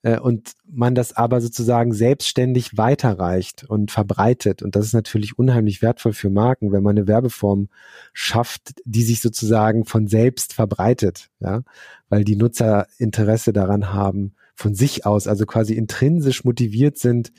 äh, 0.03 0.19
und 0.19 0.53
man 0.65 0.93
das 0.93 1.13
aber 1.13 1.41
sozusagen 1.41 1.93
selbstständig 1.93 2.77
weiterreicht 2.77 3.63
und 3.63 3.89
verbreitet. 3.89 4.61
Und 4.61 4.75
das 4.75 4.85
ist 4.85 4.93
natürlich 4.93 5.39
unheimlich 5.39 5.81
wertvoll 5.81 6.13
für 6.13 6.29
Marken, 6.29 6.71
wenn 6.71 6.83
man 6.83 6.97
eine 6.97 7.07
Werbeform 7.07 7.69
schafft, 8.13 8.73
die 8.85 9.03
sich 9.03 9.21
sozusagen 9.21 9.85
von 9.85 10.07
selbst 10.07 10.53
verbreitet, 10.53 11.29
ja, 11.39 11.63
weil 12.09 12.23
die 12.23 12.35
Nutzer 12.35 12.87
Interesse 12.99 13.53
daran 13.53 13.93
haben, 13.93 14.35
von 14.55 14.75
sich 14.75 15.05
aus, 15.05 15.27
also 15.27 15.45
quasi 15.45 15.73
intrinsisch 15.73 16.43
motiviert 16.43 16.99
sind, 16.99 17.31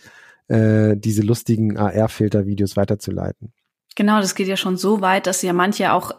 äh, 0.48 0.96
diese 0.96 1.22
lustigen 1.22 1.76
AR-Filter-Videos 1.76 2.76
weiterzuleiten. 2.76 3.52
Genau, 3.94 4.20
das 4.20 4.34
geht 4.34 4.48
ja 4.48 4.56
schon 4.56 4.76
so 4.76 5.00
weit, 5.00 5.26
dass 5.26 5.42
ja 5.42 5.52
manche 5.52 5.92
auch 5.92 6.12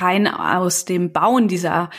rein 0.00 0.26
aus 0.26 0.84
dem 0.84 1.12
Bauen 1.12 1.46
dieser 1.46 1.90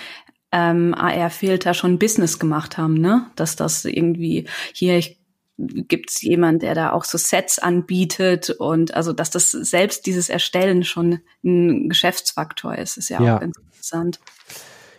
ähm, 0.51 0.93
AR-Filter 0.93 1.73
schon 1.73 1.99
Business 1.99 2.39
gemacht 2.39 2.77
haben, 2.77 2.95
ne? 2.95 3.27
Dass 3.35 3.55
das 3.55 3.85
irgendwie 3.85 4.47
hier 4.73 4.97
ich, 4.97 5.19
gibt's 5.57 6.21
jemand, 6.21 6.61
der 6.61 6.75
da 6.75 6.91
auch 6.91 7.03
so 7.03 7.17
Sets 7.17 7.59
anbietet 7.59 8.49
und 8.49 8.93
also 8.93 9.13
dass 9.13 9.29
das 9.29 9.51
selbst 9.51 10.05
dieses 10.05 10.29
Erstellen 10.29 10.83
schon 10.83 11.19
ein 11.43 11.89
Geschäftsfaktor 11.89 12.75
ist, 12.77 12.97
ist 12.97 13.09
ja, 13.09 13.21
ja. 13.21 13.35
auch 13.35 13.41
ganz 13.41 13.57
interessant. 13.57 14.19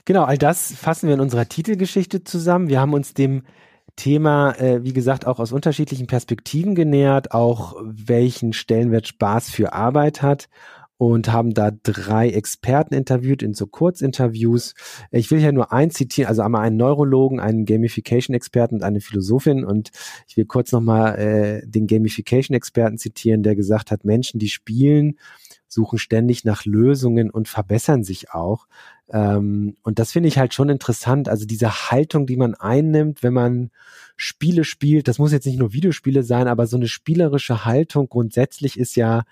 Genau, 0.04 0.24
all 0.24 0.38
das 0.38 0.72
fassen 0.72 1.06
wir 1.06 1.14
in 1.14 1.20
unserer 1.20 1.48
Titelgeschichte 1.48 2.24
zusammen. 2.24 2.68
Wir 2.68 2.80
haben 2.80 2.94
uns 2.94 3.14
dem 3.14 3.42
Thema, 3.96 4.52
äh, 4.58 4.82
wie 4.82 4.92
gesagt, 4.92 5.26
auch 5.26 5.38
aus 5.38 5.52
unterschiedlichen 5.52 6.06
Perspektiven 6.06 6.74
genähert, 6.74 7.32
auch 7.32 7.76
welchen 7.82 8.52
Stellenwert 8.52 9.06
Spaß 9.06 9.50
für 9.50 9.72
Arbeit 9.74 10.22
hat 10.22 10.48
und 11.02 11.32
haben 11.32 11.52
da 11.52 11.72
drei 11.82 12.28
Experten 12.28 12.94
interviewt 12.94 13.42
in 13.42 13.54
so 13.54 13.66
Kurzinterviews. 13.66 14.74
Ich 15.10 15.32
will 15.32 15.40
hier 15.40 15.50
nur 15.50 15.72
eins 15.72 15.94
zitieren, 15.94 16.28
also 16.28 16.42
einmal 16.42 16.64
einen 16.64 16.76
Neurologen, 16.76 17.40
einen 17.40 17.64
Gamification-Experten 17.64 18.76
und 18.76 18.84
eine 18.84 19.00
Philosophin 19.00 19.64
und 19.64 19.90
ich 20.28 20.36
will 20.36 20.44
kurz 20.44 20.70
nochmal 20.70 21.18
äh, 21.18 21.66
den 21.66 21.88
Gamification-Experten 21.88 22.98
zitieren, 22.98 23.42
der 23.42 23.56
gesagt 23.56 23.90
hat, 23.90 24.04
Menschen, 24.04 24.38
die 24.38 24.48
spielen, 24.48 25.18
suchen 25.66 25.98
ständig 25.98 26.44
nach 26.44 26.66
Lösungen 26.66 27.30
und 27.30 27.48
verbessern 27.48 28.04
sich 28.04 28.30
auch. 28.30 28.68
Ähm, 29.10 29.74
und 29.82 29.98
das 29.98 30.12
finde 30.12 30.28
ich 30.28 30.38
halt 30.38 30.54
schon 30.54 30.68
interessant. 30.68 31.28
Also 31.28 31.46
diese 31.46 31.90
Haltung, 31.90 32.26
die 32.26 32.36
man 32.36 32.54
einnimmt, 32.54 33.24
wenn 33.24 33.32
man 33.32 33.70
Spiele 34.16 34.62
spielt, 34.62 35.08
das 35.08 35.18
muss 35.18 35.32
jetzt 35.32 35.46
nicht 35.46 35.58
nur 35.58 35.72
Videospiele 35.72 36.22
sein, 36.22 36.46
aber 36.46 36.68
so 36.68 36.76
eine 36.76 36.86
spielerische 36.86 37.64
Haltung 37.64 38.08
grundsätzlich 38.08 38.78
ist 38.78 38.94
ja 38.94 39.24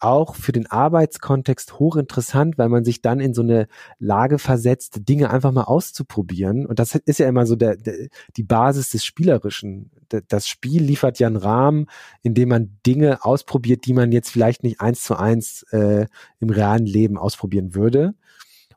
auch 0.00 0.34
für 0.34 0.52
den 0.52 0.66
Arbeitskontext 0.66 1.78
hochinteressant, 1.78 2.58
weil 2.58 2.68
man 2.68 2.84
sich 2.84 3.00
dann 3.00 3.20
in 3.20 3.34
so 3.34 3.42
eine 3.42 3.68
Lage 3.98 4.38
versetzt, 4.38 5.08
Dinge 5.08 5.30
einfach 5.30 5.52
mal 5.52 5.64
auszuprobieren. 5.64 6.66
Und 6.66 6.78
das 6.78 6.94
ist 6.94 7.18
ja 7.18 7.28
immer 7.28 7.46
so 7.46 7.56
der, 7.56 7.76
der, 7.76 8.08
die 8.36 8.42
Basis 8.42 8.90
des 8.90 9.04
Spielerischen. 9.04 9.90
Das 10.28 10.46
Spiel 10.46 10.82
liefert 10.82 11.18
ja 11.18 11.26
einen 11.26 11.36
Rahmen, 11.36 11.86
in 12.22 12.34
dem 12.34 12.50
man 12.50 12.78
Dinge 12.86 13.24
ausprobiert, 13.24 13.86
die 13.86 13.94
man 13.94 14.12
jetzt 14.12 14.30
vielleicht 14.30 14.62
nicht 14.62 14.80
eins 14.80 15.02
zu 15.02 15.16
eins 15.16 15.64
äh, 15.70 16.06
im 16.40 16.50
realen 16.50 16.86
Leben 16.86 17.16
ausprobieren 17.16 17.74
würde. 17.74 18.14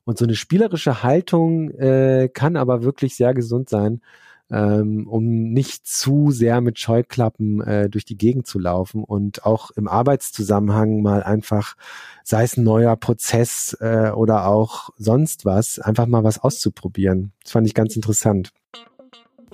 Und 0.06 0.18
so 0.18 0.26
eine 0.26 0.36
spielerische 0.36 1.04
Haltung 1.04 1.72
äh, 1.72 2.30
kann 2.34 2.56
aber 2.56 2.84
wirklich 2.84 3.16
sehr 3.16 3.34
gesund 3.34 3.70
sein 3.70 4.02
ähm, 4.51 5.08
um 5.08 5.51
nicht 5.51 5.88
zu 5.88 6.32
sehr 6.32 6.62
mit 6.62 6.80
Scheuklappen 6.80 7.62
äh, 7.62 7.89
durch 7.89 8.06
die 8.06 8.18
Gegend 8.18 8.48
zu 8.48 8.60
laufen 8.60 9.04
und 9.04 9.46
auch 9.46 9.72
im 9.72 9.88
Arbeitszusammenhang 9.88 11.01
mal 11.01 11.24
einfach, 11.24 11.75
sei 12.24 12.44
es 12.44 12.58
ein 12.58 12.63
neuer 12.63 12.96
Prozess 12.96 13.77
äh, 13.80 14.12
oder 14.12 14.48
auch 14.48 14.89
sonst 14.98 15.46
was, 15.46 15.80
einfach 15.80 16.06
mal 16.06 16.24
was 16.24 16.39
auszuprobieren. 16.39 17.32
Das 17.44 17.51
fand 17.51 17.68
ich 17.68 17.74
ganz 17.74 17.96
interessant. 17.96 18.51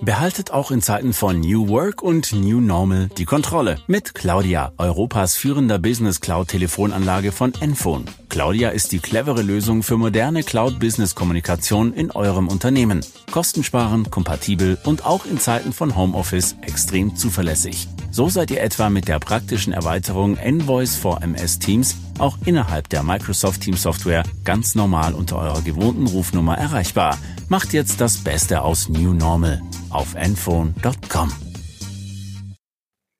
Behaltet 0.01 0.51
auch 0.51 0.71
in 0.71 0.81
Zeiten 0.81 1.13
von 1.13 1.39
New 1.39 1.69
Work 1.69 2.01
und 2.01 2.33
New 2.33 2.59
Normal 2.59 3.09
die 3.17 3.25
Kontrolle 3.25 3.77
mit 3.87 4.15
Claudia, 4.15 4.73
Europas 4.77 5.35
führender 5.35 5.79
Business 5.79 6.19
Cloud 6.19 6.47
Telefonanlage 6.49 7.31
von 7.31 7.53
Enphone. 7.61 8.05
Claudia 8.33 8.69
ist 8.69 8.91
die 8.91 8.97
clevere 8.97 9.43
Lösung 9.43 9.83
für 9.83 9.95
moderne 9.95 10.41
Cloud 10.41 10.79
Business 10.79 11.13
Kommunikation 11.13 11.93
in 11.93 12.09
eurem 12.09 12.47
Unternehmen. 12.47 13.05
Kostensparend, 13.29 14.09
kompatibel 14.09 14.79
und 14.85 15.05
auch 15.05 15.27
in 15.27 15.37
Zeiten 15.37 15.71
von 15.71 15.95
Homeoffice 15.95 16.55
extrem 16.61 17.15
zuverlässig. 17.15 17.87
So 18.09 18.29
seid 18.29 18.49
ihr 18.49 18.63
etwa 18.63 18.89
mit 18.89 19.07
der 19.07 19.19
praktischen 19.19 19.71
Erweiterung 19.71 20.35
Envoice 20.37 20.95
for 20.95 21.21
MS 21.21 21.59
Teams 21.59 21.95
auch 22.17 22.39
innerhalb 22.43 22.89
der 22.89 23.03
Microsoft 23.03 23.61
Teams 23.61 23.83
Software 23.83 24.23
ganz 24.43 24.73
normal 24.73 25.13
unter 25.13 25.37
eurer 25.37 25.61
gewohnten 25.61 26.07
Rufnummer 26.07 26.57
erreichbar. 26.57 27.19
Macht 27.49 27.71
jetzt 27.71 28.01
das 28.01 28.17
Beste 28.17 28.63
aus 28.63 28.89
New 28.89 29.13
Normal 29.13 29.61
auf 29.91 30.15
enphone.com. 30.15 31.31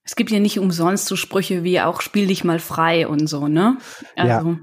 Es 0.03 0.15
gibt 0.15 0.31
ja 0.31 0.39
nicht 0.39 0.57
umsonst 0.57 1.05
so 1.05 1.15
Sprüche 1.15 1.63
wie 1.63 1.79
auch 1.81 2.01
spiel 2.01 2.25
dich 2.25 2.43
mal 2.43 2.57
frei 2.57 3.07
und 3.07 3.27
so, 3.27 3.47
ne? 3.47 3.77
Also. 4.15 4.49
Ja. 4.49 4.57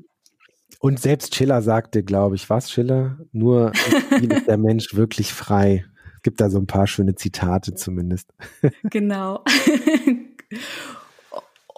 Und 0.81 0.99
selbst 0.99 1.35
Schiller 1.35 1.61
sagte, 1.61 2.03
glaube 2.03 2.37
ich, 2.37 2.49
was 2.49 2.73
Schiller? 2.73 3.19
Nur 3.33 3.73
ist 4.11 4.47
der 4.49 4.57
Mensch 4.57 4.95
wirklich 4.95 5.33
frei. 5.33 5.85
Es 6.17 6.23
gibt 6.23 6.41
da 6.41 6.49
so 6.49 6.59
ein 6.59 6.67
paar 6.67 6.87
schöne 6.87 7.15
Zitate 7.15 7.75
zumindest. 7.75 8.33
Genau. 8.85 9.45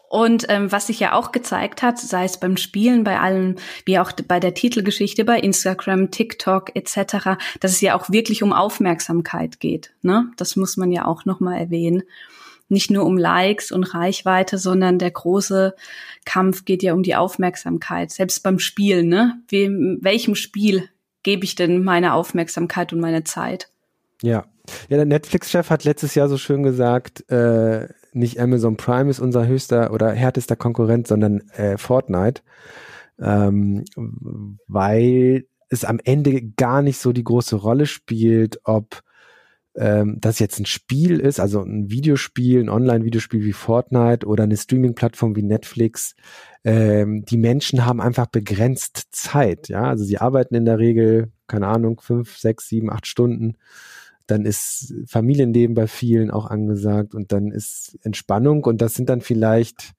Und 0.09 0.45
ähm, 0.51 0.71
was 0.71 0.87
sich 0.87 1.01
ja 1.01 1.15
auch 1.15 1.33
gezeigt 1.33 1.83
hat, 1.83 1.99
sei 1.99 2.25
es 2.25 2.39
beim 2.39 2.57
Spielen, 2.57 3.03
bei 3.03 3.19
allem, 3.19 3.57
wie 3.87 3.99
auch 3.99 4.13
bei 4.13 4.41
der 4.41 4.55
Titelgeschichte, 4.55 5.25
bei 5.25 5.41
Instagram, 5.41 6.11
TikTok 6.11 6.77
etc., 6.77 7.39
dass 7.61 7.73
es 7.73 7.81
ja 7.81 7.99
auch 7.99 8.11
wirklich 8.11 8.43
um 8.43 8.53
Aufmerksamkeit 8.53 9.59
geht. 9.59 9.95
Ne? 10.03 10.31
Das 10.37 10.55
muss 10.55 10.77
man 10.77 10.93
ja 10.93 11.07
auch 11.07 11.25
nochmal 11.25 11.59
erwähnen. 11.59 12.03
Nicht 12.73 12.91
nur 12.91 13.05
um 13.05 13.19
Likes 13.19 13.71
und 13.71 13.85
Reichweite, 13.85 14.57
sondern 14.57 14.99
der 14.99 15.11
große 15.11 15.75
Kampf 16.25 16.65
geht 16.65 16.83
ja 16.83 16.95
um 16.95 17.03
die 17.03 17.15
Aufmerksamkeit. 17.15 18.11
Selbst 18.11 18.43
beim 18.43 18.59
Spielen, 18.59 19.09
ne? 19.09 19.43
Wem, 19.49 19.99
welchem 20.01 20.35
Spiel 20.35 20.89
gebe 21.23 21.45
ich 21.45 21.55
denn 21.55 21.85
meine 21.85 22.15
Aufmerksamkeit 22.15 22.95
und 22.95 23.01
meine 23.01 23.25
Zeit? 23.25 23.69
Ja. 24.23 24.47
Ja, 24.89 24.97
der 24.97 25.07
Netflix-Chef 25.07 25.69
hat 25.69 25.85
letztes 25.85 26.15
Jahr 26.15 26.29
so 26.29 26.39
schön 26.39 26.63
gesagt, 26.63 27.29
äh, 27.31 27.89
nicht 28.13 28.41
Amazon 28.41 28.77
Prime 28.77 29.11
ist 29.11 29.21
unser 29.21 29.47
höchster 29.47 29.93
oder 29.93 30.13
härtester 30.13 30.57
Konkurrent, 30.57 31.09
sondern 31.09 31.41
äh, 31.51 31.77
Fortnite, 31.77 32.43
ähm, 33.21 33.85
weil 34.67 35.47
es 35.69 35.85
am 35.85 35.99
Ende 36.03 36.43
gar 36.43 36.81
nicht 36.81 36.99
so 36.99 37.13
die 37.13 37.25
große 37.25 37.57
Rolle 37.57 37.87
spielt, 37.87 38.61
ob 38.65 39.03
ähm, 39.77 40.19
das 40.21 40.39
jetzt 40.39 40.59
ein 40.59 40.67
Spiel 40.67 41.21
ist, 41.21 41.41
also 41.41 41.63
ein 41.63 41.91
Videospiel, 41.91 42.61
ein 42.61 42.69
Online-Videospiel 42.69 43.43
wie 43.45 43.53
Fortnite 43.53 44.27
oder 44.27 44.45
eine 44.45 44.57
Streaming-Plattform 44.57 45.37
wie 45.37 45.43
Netflix. 45.43 46.15
Ähm, 46.65 47.25
die 47.25 47.39
Menschen 47.39 47.85
haben 47.85 48.01
einfach 48.01 48.27
begrenzt 48.27 49.09
Zeit, 49.11 49.69
ja, 49.69 49.85
also 49.85 50.05
sie 50.05 50.19
arbeiten 50.19 50.55
in 50.55 50.65
der 50.65 50.79
Regel, 50.79 51.33
keine 51.47 51.69
Ahnung, 51.69 52.01
fünf, 52.01 52.37
sechs, 52.39 52.69
sieben, 52.69 52.91
acht 52.91 53.07
Stunden 53.07 53.57
dann 54.27 54.45
ist 54.45 54.95
Familienleben 55.07 55.75
bei 55.75 55.87
vielen 55.87 56.31
auch 56.31 56.47
angesagt 56.47 57.15
und 57.15 57.33
dann 57.33 57.51
ist 57.51 57.99
Entspannung 58.03 58.65
und 58.65 58.81
das 58.81 58.95
sind 58.95 59.09
dann 59.09 59.21
vielleicht, 59.21 59.93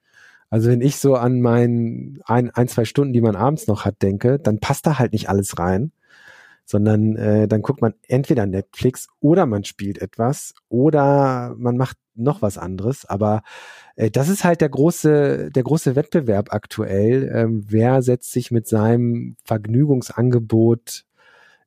also 0.49 0.69
wenn 0.69 0.81
ich 0.81 0.97
so 0.97 1.15
an 1.15 1.41
meinen 1.41 2.19
ein, 2.25 2.49
ein 2.51 2.67
zwei 2.67 2.85
Stunden, 2.85 3.13
die 3.13 3.21
man 3.21 3.35
abends 3.35 3.67
noch 3.67 3.85
hat, 3.85 4.01
denke, 4.01 4.39
dann 4.39 4.59
passt 4.59 4.87
da 4.87 4.99
halt 4.99 5.13
nicht 5.13 5.29
alles 5.29 5.59
rein, 5.59 5.91
sondern 6.65 7.15
äh, 7.15 7.47
dann 7.47 7.61
guckt 7.61 7.81
man 7.81 7.93
entweder 8.07 8.45
Netflix 8.45 9.07
oder 9.19 9.45
man 9.45 9.63
spielt 9.63 9.99
etwas 9.99 10.53
oder 10.69 11.55
man 11.57 11.77
macht 11.77 11.97
noch 12.15 12.41
was 12.41 12.57
anderes, 12.57 13.05
aber 13.05 13.41
äh, 13.95 14.11
das 14.11 14.29
ist 14.29 14.43
halt 14.43 14.61
der 14.61 14.69
große, 14.69 15.51
der 15.51 15.63
große 15.63 15.95
Wettbewerb 15.95 16.53
aktuell. 16.53 17.31
Ähm, 17.33 17.65
wer 17.67 18.01
setzt 18.01 18.31
sich 18.31 18.51
mit 18.51 18.67
seinem 18.67 19.35
Vergnügungsangebot 19.45 21.05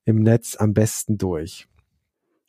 im 0.05 0.23
Netz 0.23 0.57
am 0.57 0.73
besten 0.73 1.19
durch? 1.19 1.69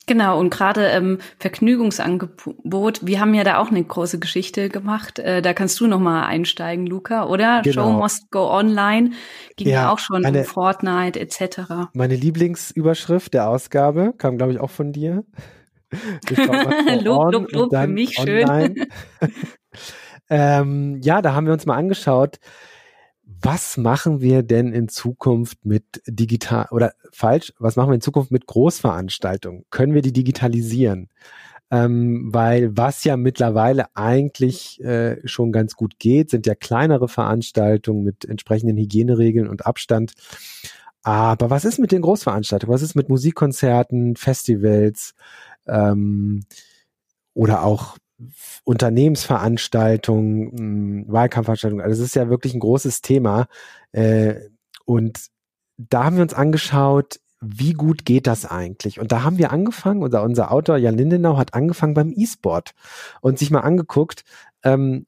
Genau, 0.08 0.40
und 0.40 0.50
gerade 0.50 0.88
ähm, 0.88 1.20
Vergnügungsangebot, 1.38 3.06
wir 3.06 3.20
haben 3.20 3.34
ja 3.34 3.44
da 3.44 3.58
auch 3.58 3.70
eine 3.70 3.84
große 3.84 4.20
Geschichte 4.20 4.70
gemacht. 4.70 5.20
Äh, 5.20 5.42
da 5.42 5.54
kannst 5.54 5.80
du 5.82 5.88
noch 5.88 6.00
mal 6.00 6.26
einsteigen, 6.26 6.88
Luca, 6.88 7.26
oder? 7.26 7.62
Genau. 7.62 7.84
Show 7.84 7.92
must 7.92 8.32
go 8.32 8.50
online 8.50 9.12
ging 9.58 9.68
ja 9.68 9.92
auch 9.92 10.00
schon 10.00 10.26
eine, 10.26 10.40
um 10.40 10.46
Fortnite 10.46 11.20
etc. 11.20 11.90
Meine 11.94 12.16
Lieblingsüberschrift 12.16 13.34
der 13.34 13.50
Ausgabe 13.50 14.14
kam, 14.18 14.38
glaube 14.38 14.54
ich, 14.54 14.60
auch 14.60 14.70
von 14.70 14.94
dir. 14.94 15.26
Lob, 17.02 17.34
Lob, 17.34 17.52
Lob 17.52 17.72
für 17.72 17.88
mich 17.88 18.18
online. 18.20 18.76
schön. 18.76 18.88
ähm, 20.30 21.00
ja, 21.02 21.22
da 21.22 21.34
haben 21.34 21.48
wir 21.48 21.54
uns 21.54 21.66
mal 21.66 21.76
angeschaut, 21.76 22.40
was 23.42 23.78
machen 23.78 24.22
wir 24.22 24.44
denn 24.44 24.74
in 24.74 24.90
Zukunft 24.90 25.66
mit 25.66 26.02
digital 26.08 26.68
oder 26.72 26.94
falsch, 27.12 27.54
was 27.60 27.76
machen 27.76 27.90
wir 27.90 27.96
in 27.96 28.02
Zukunft 28.02 28.32
mit 28.32 28.46
Großveranstaltungen? 28.48 29.66
Können 29.70 29.94
wir 29.94 30.02
die 30.02 30.14
digitalisieren? 30.14 31.10
Ähm, 31.70 32.30
weil 32.34 32.78
was 32.78 33.04
ja 33.04 33.18
mittlerweile 33.18 33.88
eigentlich 33.96 34.82
äh, 34.84 35.18
schon 35.28 35.52
ganz 35.52 35.76
gut 35.76 36.00
geht, 36.00 36.30
sind 36.30 36.46
ja 36.46 36.56
kleinere 36.56 37.10
Veranstaltungen 37.10 38.04
mit 38.04 38.24
entsprechenden 38.24 38.78
Hygieneregeln 38.78 39.50
und 39.50 39.66
Abstand. 39.66 40.14
Aber 41.04 41.50
was 41.50 41.66
ist 41.66 41.80
mit 41.80 41.92
den 41.92 42.02
Großveranstaltungen? 42.02 42.74
Was 42.74 42.82
ist 42.82 42.96
mit 42.96 43.10
Musikkonzerten, 43.10 44.16
Festivals 44.16 45.14
ähm, 45.68 46.46
oder 47.34 47.64
auch 47.64 47.98
Unternehmensveranstaltungen, 48.64 50.58
hm, 50.58 51.06
Wahlkampfveranstaltungen. 51.08 51.86
Also 51.86 52.02
es 52.02 52.10
ist 52.10 52.16
ja 52.16 52.30
wirklich 52.30 52.54
ein 52.54 52.60
großes 52.60 53.02
Thema. 53.02 53.48
Äh, 53.92 54.36
und 54.86 55.28
da 55.78 56.06
haben 56.06 56.16
wir 56.16 56.24
uns 56.24 56.34
angeschaut, 56.34 57.20
wie 57.40 57.74
gut 57.74 58.06
geht 58.06 58.26
das 58.26 58.46
eigentlich? 58.46 59.00
Und 59.00 59.12
da 59.12 59.24
haben 59.24 59.38
wir 59.38 59.52
angefangen, 59.52 60.02
unser, 60.02 60.24
unser 60.24 60.52
Autor 60.52 60.78
Jan 60.78 60.98
Lindenau 60.98 61.38
hat 61.38 61.54
angefangen 61.54 61.94
beim 61.94 62.12
E-Sport 62.16 62.72
und 63.22 63.38
sich 63.38 63.52
mal 63.52 63.60
angeguckt, 63.60 64.24
ähm, 64.64 65.06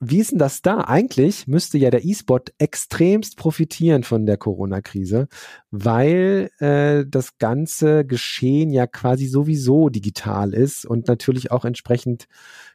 wie 0.00 0.18
ist 0.20 0.30
denn 0.30 0.38
das 0.38 0.62
da? 0.62 0.84
Eigentlich 0.84 1.48
müsste 1.48 1.76
ja 1.76 1.90
der 1.90 2.04
E-Sport 2.04 2.52
extremst 2.58 3.36
profitieren 3.36 4.04
von 4.04 4.26
der 4.26 4.36
Corona-Krise, 4.36 5.28
weil 5.70 6.50
äh, 6.58 7.04
das 7.06 7.38
ganze 7.38 8.04
Geschehen 8.04 8.70
ja 8.70 8.86
quasi 8.86 9.26
sowieso 9.26 9.90
digital 9.90 10.54
ist 10.54 10.86
und 10.86 11.08
natürlich 11.08 11.50
auch 11.50 11.64
entsprechend 11.64 12.26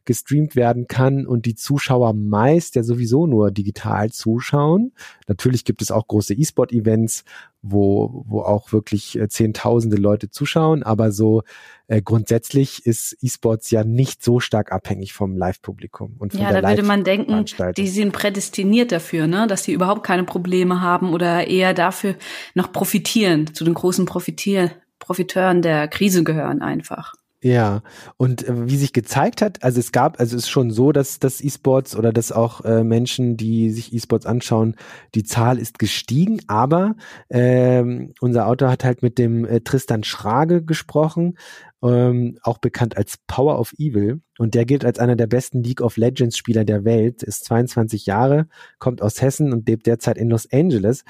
gestreamt 0.05 0.55
werden 0.55 0.87
kann 0.87 1.25
und 1.25 1.45
die 1.45 1.55
Zuschauer 1.55 2.13
meist 2.13 2.75
ja 2.75 2.83
sowieso 2.83 3.25
nur 3.25 3.51
digital 3.51 4.11
zuschauen. 4.11 4.91
Natürlich 5.27 5.63
gibt 5.63 5.81
es 5.81 5.91
auch 5.91 6.07
große 6.07 6.33
E-Sport-Events, 6.33 7.23
wo, 7.61 8.25
wo 8.27 8.41
auch 8.41 8.73
wirklich 8.73 9.17
äh, 9.17 9.29
zehntausende 9.29 9.95
Leute 9.95 10.29
zuschauen, 10.29 10.83
aber 10.83 11.13
so 11.13 11.43
äh, 11.87 12.01
grundsätzlich 12.01 12.85
ist 12.85 13.17
E-Sports 13.21 13.71
ja 13.71 13.85
nicht 13.85 14.21
so 14.21 14.41
stark 14.41 14.73
abhängig 14.73 15.13
vom 15.13 15.37
Live-Publikum. 15.37 16.15
Und 16.19 16.33
von 16.33 16.41
ja, 16.41 16.51
da 16.51 16.67
würde 16.67 16.83
man 16.83 17.05
denken, 17.05 17.45
die 17.77 17.87
sind 17.87 18.11
prädestiniert 18.11 18.91
dafür, 18.91 19.27
ne, 19.27 19.47
dass 19.47 19.63
sie 19.63 19.71
überhaupt 19.71 20.03
keine 20.03 20.25
Probleme 20.25 20.81
haben 20.81 21.13
oder 21.13 21.47
eher 21.47 21.73
dafür 21.73 22.15
noch 22.53 22.73
profitieren, 22.83 23.53
zu 23.53 23.63
den 23.63 23.75
großen 23.75 24.05
Profitier 24.05 24.71
Profiteuren 24.99 25.61
der 25.61 25.87
Krise 25.87 26.25
gehören 26.25 26.61
einfach. 26.61 27.13
Ja, 27.41 27.81
und 28.17 28.45
äh, 28.45 28.69
wie 28.69 28.75
sich 28.75 28.91
gezeigt 28.91 29.41
hat, 29.41 29.63
also 29.63 29.79
es 29.79 29.93
gab, 29.93 30.19
also 30.19 30.35
es 30.35 30.43
ist 30.43 30.49
schon 30.49 30.69
so, 30.69 30.91
dass 30.91 31.19
das 31.19 31.41
E-Sports 31.41 31.95
oder 31.95 32.11
dass 32.11 32.33
auch 32.33 32.65
äh, 32.65 32.83
Menschen, 32.83 33.37
die 33.37 33.69
sich 33.71 33.93
E-Sports 33.93 34.25
anschauen, 34.25 34.75
die 35.15 35.23
Zahl 35.23 35.59
ist 35.59 35.79
gestiegen, 35.79 36.41
aber 36.47 36.95
ähm, 37.29 38.13
unser 38.19 38.47
Autor 38.47 38.69
hat 38.69 38.83
halt 38.83 39.01
mit 39.01 39.17
dem 39.17 39.45
äh, 39.45 39.61
Tristan 39.61 40.03
Schrage 40.03 40.61
gesprochen, 40.61 41.37
ähm, 41.83 42.39
auch 42.43 42.57
bekannt 42.57 42.97
als 42.97 43.17
Power 43.27 43.59
of 43.59 43.73
Evil. 43.77 44.21
Und 44.37 44.55
der 44.55 44.65
gilt 44.65 44.85
als 44.85 44.99
einer 44.99 45.15
der 45.15 45.27
besten 45.27 45.61
League 45.61 45.81
of 45.81 45.97
Legends 45.97 46.37
Spieler 46.37 46.65
der 46.65 46.85
Welt, 46.85 47.23
ist 47.23 47.45
22 47.45 48.05
Jahre, 48.05 48.47
kommt 48.79 49.01
aus 49.01 49.21
Hessen 49.21 49.53
und 49.53 49.67
lebt 49.67 49.85
derzeit 49.85 50.17
in 50.17 50.29
Los 50.29 50.51
Angeles. 50.51 51.03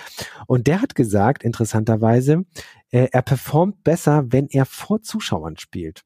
Und 0.47 0.67
der 0.67 0.81
hat 0.81 0.95
gesagt, 0.95 1.43
interessanterweise, 1.43 2.45
äh, 2.91 3.07
er 3.11 3.21
performt 3.21 3.83
besser, 3.83 4.25
wenn 4.29 4.47
er 4.47 4.65
vor 4.65 5.01
Zuschauern 5.01 5.57
spielt 5.57 6.03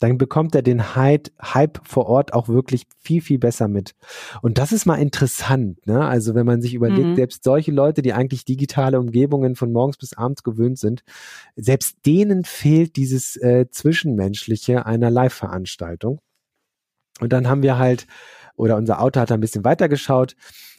dann 0.00 0.16
bekommt 0.16 0.54
er 0.54 0.62
den 0.62 0.94
Hype, 0.94 1.80
vor 1.82 2.06
Ort 2.06 2.32
auch 2.32 2.48
wirklich 2.48 2.86
viel, 2.98 3.20
viel 3.20 3.38
besser 3.38 3.68
mit. 3.68 3.94
Und 4.42 4.58
das 4.58 4.72
ist 4.72 4.86
mal 4.86 4.96
interessant, 4.96 5.84
ne? 5.86 6.06
Also 6.06 6.34
wenn 6.34 6.46
man 6.46 6.62
sich 6.62 6.74
überlegt, 6.74 7.08
mhm. 7.08 7.16
selbst 7.16 7.42
solche 7.42 7.72
Leute, 7.72 8.02
die 8.02 8.12
eigentlich 8.12 8.44
digitale 8.44 9.00
Umgebungen 9.00 9.56
von 9.56 9.72
morgens 9.72 9.96
bis 9.96 10.12
abends 10.16 10.42
gewöhnt 10.42 10.78
sind, 10.78 11.02
selbst 11.56 12.06
denen 12.06 12.44
fehlt 12.44 12.96
dieses 12.96 13.36
äh, 13.36 13.66
Zwischenmenschliche 13.70 14.86
einer 14.86 15.10
Live-Veranstaltung. 15.10 16.20
Und 17.20 17.32
dann 17.32 17.48
haben 17.48 17.62
wir 17.62 17.78
halt, 17.78 18.06
oder 18.56 18.76
unser 18.76 19.02
Autor 19.02 19.22
hat 19.22 19.32
ein 19.32 19.40
bisschen 19.40 19.64
weitergeschaut 19.64 20.36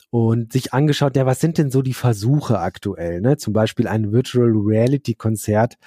und 0.09 0.53
sich 0.53 0.73
angeschaut, 0.73 1.15
ja, 1.15 1.25
was 1.25 1.39
sind 1.39 1.57
denn 1.57 1.71
so 1.71 1.81
die 1.81 1.93
Versuche 1.93 2.59
aktuell, 2.59 3.21
ne? 3.21 3.37
Zum 3.37 3.53
Beispiel 3.53 3.87
ein 3.87 4.11
Virtual 4.11 4.51
Reality 4.53 5.13
Konzert 5.15 5.77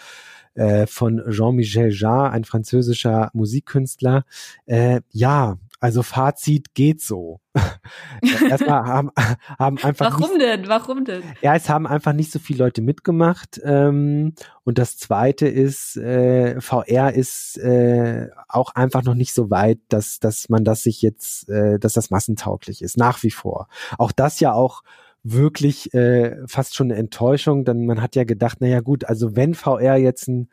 äh, 0.54 0.86
von 0.86 1.22
Jean-Michel 1.30 1.92
Jarre, 1.92 2.30
ein 2.30 2.44
französischer 2.44 3.30
Musikkünstler. 3.32 4.24
Äh, 4.66 5.00
ja, 5.10 5.58
also 5.82 6.04
Fazit 6.04 6.74
geht 6.74 7.00
so. 7.00 7.40
Erstmal 8.48 8.84
haben, 8.84 9.10
haben 9.58 9.78
einfach. 9.78 10.12
Warum 10.12 10.36
nicht, 10.36 10.40
denn? 10.40 10.68
Warum 10.68 11.04
denn? 11.04 11.24
Ja, 11.40 11.56
es 11.56 11.68
haben 11.68 11.88
einfach 11.88 12.12
nicht 12.12 12.30
so 12.30 12.38
viele 12.38 12.60
Leute 12.60 12.82
mitgemacht. 12.82 13.60
Ähm, 13.64 14.34
und 14.62 14.78
das 14.78 14.96
zweite 14.96 15.48
ist, 15.48 15.96
äh, 15.96 16.60
VR 16.60 17.14
ist 17.14 17.58
äh, 17.58 18.28
auch 18.46 18.76
einfach 18.76 19.02
noch 19.02 19.16
nicht 19.16 19.34
so 19.34 19.50
weit, 19.50 19.80
dass, 19.88 20.20
dass 20.20 20.48
man 20.48 20.64
das 20.64 20.84
sich 20.84 21.02
jetzt, 21.02 21.48
äh, 21.48 21.80
dass 21.80 21.94
das 21.94 22.10
massentauglich 22.10 22.80
ist. 22.80 22.96
Nach 22.96 23.24
wie 23.24 23.32
vor. 23.32 23.66
Auch 23.98 24.12
das 24.12 24.38
ja 24.38 24.52
auch 24.52 24.84
wirklich 25.24 25.92
äh, 25.94 26.36
fast 26.46 26.76
schon 26.76 26.92
eine 26.92 27.00
Enttäuschung, 27.00 27.64
denn 27.64 27.86
man 27.86 28.00
hat 28.00 28.14
ja 28.14 28.22
gedacht, 28.22 28.60
naja 28.60 28.80
gut, 28.80 29.04
also 29.04 29.34
wenn 29.34 29.54
VR 29.54 29.96
jetzt 29.96 30.28
einen 30.28 30.48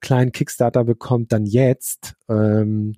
kleinen 0.00 0.32
Kickstarter 0.32 0.84
bekommt, 0.84 1.32
dann 1.32 1.46
jetzt. 1.46 2.14
Ähm, 2.28 2.94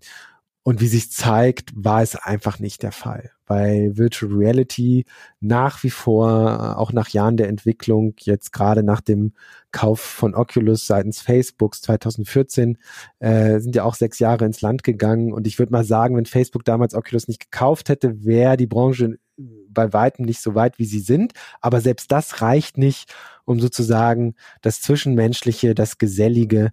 und 0.68 0.82
wie 0.82 0.86
sich 0.88 1.10
zeigt, 1.10 1.70
war 1.74 2.02
es 2.02 2.14
einfach 2.14 2.58
nicht 2.58 2.82
der 2.82 2.92
Fall, 2.92 3.30
weil 3.46 3.96
Virtual 3.96 4.30
Reality 4.30 5.06
nach 5.40 5.82
wie 5.82 5.88
vor, 5.88 6.76
auch 6.78 6.92
nach 6.92 7.08
Jahren 7.08 7.38
der 7.38 7.48
Entwicklung, 7.48 8.12
jetzt 8.18 8.52
gerade 8.52 8.82
nach 8.82 9.00
dem 9.00 9.32
Kauf 9.72 9.98
von 9.98 10.34
Oculus 10.34 10.86
seitens 10.86 11.22
Facebooks 11.22 11.80
2014, 11.80 12.76
äh, 13.18 13.60
sind 13.60 13.76
ja 13.76 13.84
auch 13.84 13.94
sechs 13.94 14.18
Jahre 14.18 14.44
ins 14.44 14.60
Land 14.60 14.82
gegangen. 14.84 15.32
Und 15.32 15.46
ich 15.46 15.58
würde 15.58 15.72
mal 15.72 15.84
sagen, 15.84 16.18
wenn 16.18 16.26
Facebook 16.26 16.66
damals 16.66 16.92
Oculus 16.92 17.28
nicht 17.28 17.50
gekauft 17.50 17.88
hätte, 17.88 18.26
wäre 18.26 18.58
die 18.58 18.66
Branche 18.66 19.18
bei 19.38 19.94
weitem 19.94 20.26
nicht 20.26 20.42
so 20.42 20.54
weit, 20.54 20.78
wie 20.78 20.84
sie 20.84 21.00
sind. 21.00 21.32
Aber 21.62 21.80
selbst 21.80 22.12
das 22.12 22.42
reicht 22.42 22.76
nicht, 22.76 23.14
um 23.46 23.58
sozusagen 23.58 24.34
das 24.60 24.82
Zwischenmenschliche, 24.82 25.74
das 25.74 25.96
Gesellige, 25.96 26.72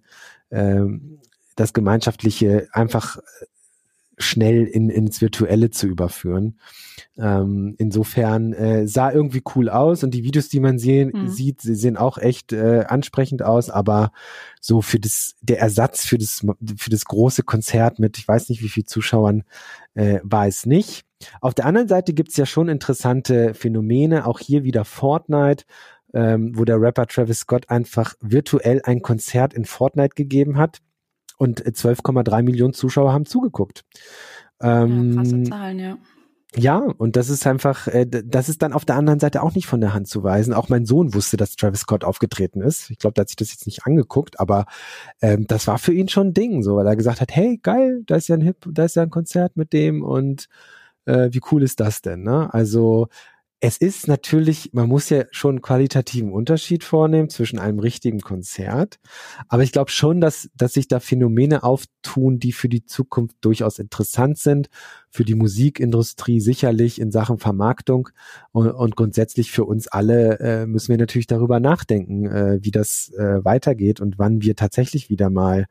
ähm, 0.50 1.18
das 1.54 1.72
Gemeinschaftliche 1.72 2.68
einfach 2.72 3.16
schnell 4.18 4.64
in, 4.64 4.88
ins 4.88 5.20
Virtuelle 5.20 5.70
zu 5.70 5.86
überführen. 5.86 6.58
Ähm, 7.18 7.74
insofern 7.78 8.52
äh, 8.52 8.86
sah 8.86 9.12
irgendwie 9.12 9.42
cool 9.54 9.68
aus 9.68 10.02
und 10.02 10.12
die 10.12 10.24
Videos, 10.24 10.48
die 10.48 10.60
man 10.60 10.78
sehen, 10.78 11.12
mhm. 11.14 11.28
sieht, 11.28 11.60
sie 11.60 11.74
sehen 11.74 11.96
auch 11.96 12.18
echt 12.18 12.52
äh, 12.52 12.84
ansprechend 12.88 13.42
aus, 13.42 13.68
aber 13.70 14.12
so 14.60 14.80
für 14.80 14.98
das, 14.98 15.34
der 15.42 15.60
Ersatz 15.60 16.04
für 16.04 16.18
das, 16.18 16.44
für 16.76 16.90
das 16.90 17.04
große 17.04 17.42
Konzert 17.42 17.98
mit, 17.98 18.18
ich 18.18 18.26
weiß 18.26 18.48
nicht 18.48 18.62
wie 18.62 18.68
viel 18.68 18.84
Zuschauern, 18.84 19.44
äh, 19.94 20.20
war 20.22 20.46
es 20.46 20.66
nicht. 20.66 21.04
Auf 21.40 21.54
der 21.54 21.66
anderen 21.66 21.88
Seite 21.88 22.12
gibt's 22.12 22.36
ja 22.36 22.46
schon 22.46 22.68
interessante 22.68 23.54
Phänomene, 23.54 24.26
auch 24.26 24.38
hier 24.38 24.64
wieder 24.64 24.84
Fortnite, 24.84 25.64
ähm, 26.14 26.52
wo 26.54 26.64
der 26.64 26.80
Rapper 26.80 27.06
Travis 27.06 27.40
Scott 27.40 27.68
einfach 27.68 28.14
virtuell 28.20 28.80
ein 28.84 29.02
Konzert 29.02 29.52
in 29.52 29.64
Fortnite 29.64 30.14
gegeben 30.14 30.56
hat 30.56 30.80
und 31.36 31.62
12,3 31.62 32.42
Millionen 32.42 32.74
Zuschauer 32.74 33.12
haben 33.12 33.26
zugeguckt. 33.26 33.84
Ähm, 34.60 35.10
ja, 35.10 35.16
krasse 35.16 35.42
Zahlen, 35.44 35.78
ja. 35.78 35.98
Ja, 36.58 36.78
und 36.78 37.16
das 37.16 37.28
ist 37.28 37.46
einfach, 37.46 37.86
äh, 37.88 38.06
das 38.06 38.48
ist 38.48 38.62
dann 38.62 38.72
auf 38.72 38.86
der 38.86 38.96
anderen 38.96 39.20
Seite 39.20 39.42
auch 39.42 39.54
nicht 39.54 39.66
von 39.66 39.80
der 39.80 39.92
Hand 39.92 40.08
zu 40.08 40.22
weisen. 40.22 40.54
Auch 40.54 40.70
mein 40.70 40.86
Sohn 40.86 41.12
wusste, 41.12 41.36
dass 41.36 41.56
Travis 41.56 41.80
Scott 41.80 42.02
aufgetreten 42.02 42.62
ist. 42.62 42.90
Ich 42.90 42.98
glaube, 42.98 43.12
der 43.12 43.22
hat 43.22 43.28
sich 43.28 43.36
das 43.36 43.50
jetzt 43.50 43.66
nicht 43.66 43.84
angeguckt, 43.84 44.40
aber 44.40 44.64
ähm, 45.20 45.46
das 45.46 45.66
war 45.66 45.78
für 45.78 45.92
ihn 45.92 46.08
schon 46.08 46.28
ein 46.28 46.34
Ding, 46.34 46.62
so, 46.62 46.76
weil 46.76 46.86
er 46.86 46.96
gesagt 46.96 47.20
hat, 47.20 47.34
hey, 47.34 47.58
geil, 47.62 48.02
da 48.06 48.16
ist 48.16 48.28
ja 48.28 48.36
ein 48.36 48.40
Hip, 48.40 48.66
da 48.70 48.84
ist 48.84 48.96
ja 48.96 49.02
ein 49.02 49.10
Konzert 49.10 49.56
mit 49.56 49.74
dem 49.74 50.02
und 50.02 50.48
äh, 51.04 51.28
wie 51.32 51.42
cool 51.50 51.62
ist 51.62 51.80
das 51.80 52.00
denn? 52.00 52.22
Ne? 52.22 52.52
Also 52.54 53.08
es 53.60 53.78
ist 53.78 54.06
natürlich, 54.06 54.70
man 54.74 54.86
muss 54.86 55.08
ja 55.08 55.24
schon 55.30 55.56
einen 55.56 55.62
qualitativen 55.62 56.30
Unterschied 56.30 56.84
vornehmen 56.84 57.30
zwischen 57.30 57.58
einem 57.58 57.78
richtigen 57.78 58.20
Konzert. 58.20 58.98
Aber 59.48 59.62
ich 59.62 59.72
glaube 59.72 59.90
schon, 59.90 60.20
dass, 60.20 60.50
dass 60.54 60.74
sich 60.74 60.88
da 60.88 61.00
Phänomene 61.00 61.62
auftun, 61.62 62.38
die 62.38 62.52
für 62.52 62.68
die 62.68 62.84
Zukunft 62.84 63.36
durchaus 63.40 63.78
interessant 63.78 64.38
sind. 64.38 64.68
Für 65.08 65.24
die 65.24 65.34
Musikindustrie 65.34 66.40
sicherlich 66.40 67.00
in 67.00 67.10
Sachen 67.10 67.38
Vermarktung. 67.38 68.10
Und, 68.52 68.70
und 68.70 68.94
grundsätzlich 68.94 69.50
für 69.50 69.64
uns 69.64 69.88
alle 69.88 70.38
äh, 70.38 70.66
müssen 70.66 70.90
wir 70.90 70.98
natürlich 70.98 71.26
darüber 71.26 71.58
nachdenken, 71.58 72.26
äh, 72.26 72.58
wie 72.62 72.70
das 72.72 73.10
äh, 73.16 73.42
weitergeht 73.42 74.00
und 74.00 74.18
wann 74.18 74.42
wir 74.42 74.54
tatsächlich 74.54 75.08
wieder 75.08 75.30
mal 75.30 75.66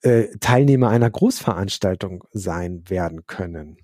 äh, 0.00 0.28
Teilnehmer 0.40 0.88
einer 0.88 1.10
Großveranstaltung 1.10 2.24
sein 2.32 2.84
werden 2.88 3.26
können. 3.26 3.76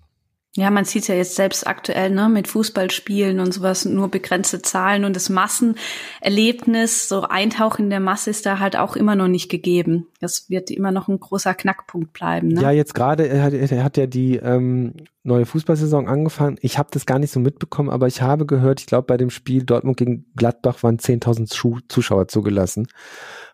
Ja, 0.57 0.71
man 0.71 0.85
sieht 0.85 1.09
ja 1.09 1.17
jetzt 1.17 1.35
selbst 1.35 1.67
aktuell 1.67 2.11
ne, 2.11 2.29
mit 2.29 2.47
Fußballspielen 2.47 3.41
und 3.41 3.53
sowas 3.53 3.85
nur 3.85 4.09
begrenzte 4.09 4.63
Zahlen 4.63 5.05
und 5.05 5.17
das 5.17 5.29
Massenerlebnis, 5.29 7.09
so 7.09 7.23
Eintauchen 7.23 7.87
in 7.87 7.91
der 7.91 7.99
Masse 7.99 8.31
ist 8.31 8.47
da 8.47 8.61
halt 8.61 8.77
auch 8.77 8.95
immer 8.95 9.17
noch 9.17 9.27
nicht 9.27 9.49
gegeben. 9.49 10.07
Das 10.21 10.49
wird 10.49 10.71
immer 10.71 10.93
noch 10.93 11.09
ein 11.09 11.19
großer 11.19 11.55
Knackpunkt 11.55 12.13
bleiben. 12.13 12.49
Ne? 12.49 12.63
Ja, 12.63 12.71
jetzt 12.71 12.95
gerade 12.95 13.27
er 13.27 13.43
hat, 13.43 13.53
er 13.53 13.83
hat 13.83 13.97
ja 13.97 14.07
die 14.07 14.37
ähm, 14.37 14.95
neue 15.25 15.45
Fußballsaison 15.45 16.07
angefangen. 16.07 16.57
Ich 16.61 16.79
habe 16.79 16.89
das 16.93 17.05
gar 17.05 17.19
nicht 17.19 17.33
so 17.33 17.41
mitbekommen, 17.41 17.91
aber 17.91 18.07
ich 18.07 18.23
habe 18.23 18.47
gehört, 18.47 18.79
ich 18.79 18.87
glaube 18.87 19.07
bei 19.07 19.17
dem 19.17 19.31
Spiel 19.31 19.65
Dortmund 19.65 19.97
gegen 19.97 20.27
Gladbach 20.37 20.85
waren 20.85 20.99
10.000 20.99 21.89
Zuschauer 21.89 22.29
zugelassen, 22.29 22.87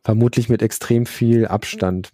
vermutlich 0.02 0.50
mit 0.50 0.60
extrem 0.60 1.06
viel 1.06 1.46
Abstand. 1.46 2.10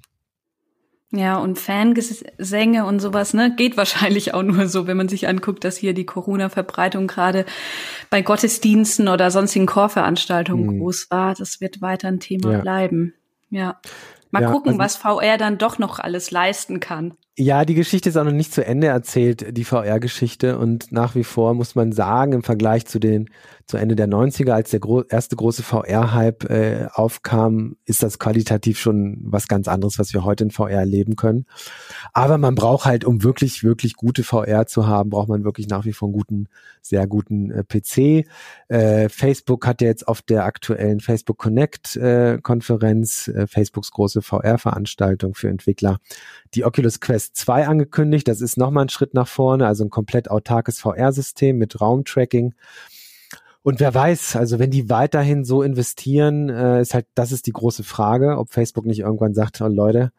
Ja, 1.13 1.39
und 1.39 1.59
Fangesänge 1.59 2.85
und 2.85 2.99
sowas, 2.99 3.33
ne, 3.33 3.55
geht 3.55 3.77
wahrscheinlich 3.77 4.35
auch 4.35 4.43
nur 4.43 4.67
so, 4.67 4.87
wenn 4.87 4.97
man 4.97 5.09
sich 5.09 5.29
anguckt, 5.29 5.63
dass 5.63 5.77
hier 5.77 5.95
die 5.95 6.07
Corona-Verbreitung 6.07 7.07
gerade 7.07 7.47
bei 8.11 8.23
Gottesdiensten 8.23 9.09
oder 9.09 9.31
sonstigen 9.31 9.67
Chorveranstaltungen 9.67 10.67
mhm. 10.67 10.79
groß 10.81 11.11
war. 11.11 11.35
Das 11.35 11.61
wird 11.61 11.81
weiter 11.81 12.09
ein 12.09 12.21
Thema 12.21 12.53
ja. 12.53 12.59
bleiben. 12.61 13.15
Ja. 13.51 13.81
Mal 14.33 14.43
ja, 14.43 14.51
gucken, 14.51 14.73
also, 14.73 14.81
was 14.81 14.97
VR 14.97 15.39
dann 15.39 15.59
doch 15.59 15.79
noch 15.79 16.01
alles 16.01 16.33
leisten 16.33 16.81
kann. 16.81 17.15
Ja, 17.39 17.65
die 17.65 17.75
Geschichte 17.75 18.09
ist 18.09 18.17
auch 18.17 18.25
noch 18.25 18.33
nicht 18.33 18.53
zu 18.53 18.65
Ende 18.65 18.89
erzählt, 18.89 19.57
die 19.57 19.65
VR-Geschichte. 19.65 20.59
Und 20.59 20.91
nach 20.91 21.15
wie 21.15 21.25
vor 21.25 21.55
muss 21.55 21.75
man 21.75 21.93
sagen, 21.93 22.33
im 22.33 22.43
Vergleich 22.43 22.87
zu 22.87 22.99
den, 22.99 23.31
zu 23.67 23.77
Ende 23.79 23.97
der 23.97 24.07
90er, 24.07 24.53
als 24.53 24.71
der 24.71 24.79
gro 24.79 25.03
erste 25.03 25.35
große 25.35 25.65
VR-Hype 25.65 26.45
äh, 26.45 26.87
aufkam, 26.93 27.77
ist 27.85 28.03
das 28.03 28.21
qualitativ 28.21 28.79
schon 28.79 29.19
was 29.23 29.49
ganz 29.49 29.67
anderes, 29.67 29.99
was 29.99 30.15
wir 30.15 30.25
heute 30.25 30.45
in 30.45 30.51
VR 30.53 30.71
erleben 30.71 31.17
können. 31.17 31.47
Aber 32.13 32.39
man 32.39 32.55
braucht 32.55 32.85
halt, 32.85 33.05
um 33.05 33.25
wirklich, 33.25 33.65
wirklich 33.65 33.95
gute 33.95 34.23
VR 34.23 34.67
zu 34.67 34.87
haben, 34.87 35.11
braucht 35.11 35.29
man 35.29 35.43
wirklich 35.43 35.67
nach 35.67 35.85
wie 35.85 35.93
vor 35.93 36.07
einen 36.07 36.15
guten, 36.15 36.49
sehr 36.81 37.09
guten 37.09 37.51
äh, 37.51 37.65
PC. 37.65 38.29
Äh, 38.69 39.09
Facebook 39.09 39.67
hat 39.67 39.81
ja 39.81 39.89
jetzt 39.89 40.07
auf 40.07 40.23
der 40.23 40.45
aktuellen 40.45 41.01
Facebook 41.01 41.39
Connect 41.39 41.97
äh, 41.97 42.35
äh, 42.35 43.47
Facebooks 43.47 43.91
große 43.91 44.23
VR-Veranstaltung 44.23 45.35
für 45.35 45.49
Entwickler, 45.49 45.99
die 46.55 46.65
Oculus 46.65 47.01
Quest 47.01 47.37
2 47.37 47.67
angekündigt. 47.67 48.29
Das 48.29 48.41
ist 48.41 48.57
nochmal 48.57 48.85
ein 48.85 48.91
Schritt 48.91 49.13
nach 49.13 49.27
vorne, 49.29 49.67
also 49.67 49.85
ein 49.85 49.91
komplett 49.91 50.31
autarkes 50.31 50.79
VR-System 50.79 51.59
mit 51.59 51.81
Raumtracking. 51.81 52.55
Und 53.67 53.81
wer 53.81 53.93
weiß, 53.93 54.37
also 54.37 54.61
wenn 54.61 54.71
die 54.71 54.91
weiterhin 54.91 55.45
so 55.45 55.61
investieren, 55.61 56.49
äh, 56.51 56.81
ist 56.81 56.95
halt, 56.95 57.07
das 57.17 57.33
ist 57.33 57.49
die 57.49 57.53
große 57.53 57.83
Frage, 57.83 58.39
ob 58.39 58.53
Facebook 58.53 58.87
nicht 58.87 59.01
irgendwann 59.01 59.35
sagt, 59.35 59.61
oh 59.61 59.67
Leute, 59.67 60.13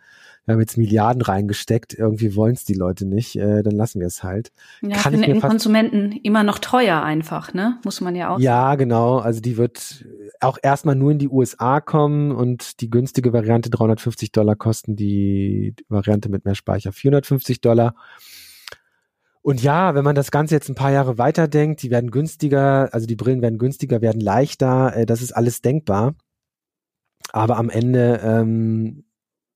wir 0.43 0.51
haben 0.51 0.59
jetzt 0.59 0.77
Milliarden 0.77 1.21
reingesteckt, 1.21 1.93
irgendwie 1.93 2.35
wollen 2.35 2.55
es 2.55 2.65
die 2.65 2.73
Leute 2.73 3.05
nicht, 3.05 3.37
äh, 3.37 3.63
dann 3.63 3.71
lassen 3.71 4.01
wir 4.01 4.07
es 4.07 4.21
halt. 4.21 4.51
Ja, 4.81 4.97
Kann 4.97 5.13
für 5.13 5.25
den 5.25 5.39
Konsumenten 5.39 6.11
immer 6.11 6.43
noch 6.43 6.59
teuer 6.59 7.01
einfach, 7.01 7.53
ne? 7.53 7.79
Muss 7.85 8.01
man 8.01 8.17
ja 8.17 8.35
auch. 8.35 8.39
Ja, 8.39 8.75
genau. 8.75 9.19
Also 9.19 9.39
die 9.39 9.55
wird 9.55 10.05
auch 10.41 10.57
erstmal 10.61 10.95
nur 10.95 11.11
in 11.11 11.19
die 11.19 11.29
USA 11.29 11.79
kommen 11.79 12.33
und 12.33 12.81
die 12.81 12.89
günstige 12.89 13.31
Variante 13.31 13.69
350 13.69 14.33
Dollar 14.33 14.57
kosten, 14.57 14.97
die 14.97 15.73
Variante 15.87 16.27
mit 16.27 16.43
mehr 16.43 16.55
Speicher 16.55 16.91
450 16.91 17.61
Dollar. 17.61 17.95
Und 19.47 19.63
ja, 19.63 19.95
wenn 19.95 20.03
man 20.03 20.13
das 20.13 20.29
Ganze 20.29 20.55
jetzt 20.55 20.67
ein 20.67 20.75
paar 20.75 20.91
Jahre 20.91 21.17
weiterdenkt, 21.17 21.81
die 21.81 21.89
werden 21.89 22.11
günstiger, 22.11 22.93
also 22.93 23.07
die 23.07 23.15
Brillen 23.15 23.41
werden 23.41 23.57
günstiger, 23.57 24.01
werden 24.01 24.19
leichter, 24.19 24.93
äh, 24.93 25.05
das 25.05 25.21
ist 25.21 25.31
alles 25.31 25.61
denkbar. 25.61 26.15
Aber 27.31 27.55
am 27.55 27.69
Ende, 27.69 28.19
ähm, 28.21 29.05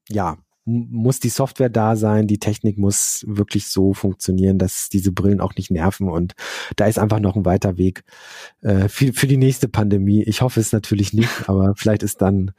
ja, 0.07 0.37
muss 0.63 1.19
die 1.19 1.27
Software 1.27 1.69
da 1.69 1.97
sein, 1.97 2.25
die 2.25 2.39
Technik 2.39 2.77
muss 2.77 3.25
wirklich 3.27 3.67
so 3.67 3.93
funktionieren, 3.93 4.57
dass 4.59 4.87
diese 4.87 5.11
Brillen 5.11 5.41
auch 5.41 5.55
nicht 5.55 5.71
nerven 5.71 6.07
und 6.07 6.35
da 6.77 6.85
ist 6.85 6.97
einfach 6.97 7.19
noch 7.19 7.35
ein 7.35 7.43
weiter 7.43 7.77
Weg 7.77 8.05
äh, 8.61 8.87
für, 8.87 9.11
für 9.11 9.27
die 9.27 9.35
nächste 9.35 9.67
Pandemie. 9.67 10.23
Ich 10.23 10.41
hoffe 10.41 10.61
es 10.61 10.71
natürlich 10.71 11.11
nicht, 11.11 11.49
aber 11.49 11.73
vielleicht 11.75 12.03
ist 12.03 12.21
dann 12.21 12.51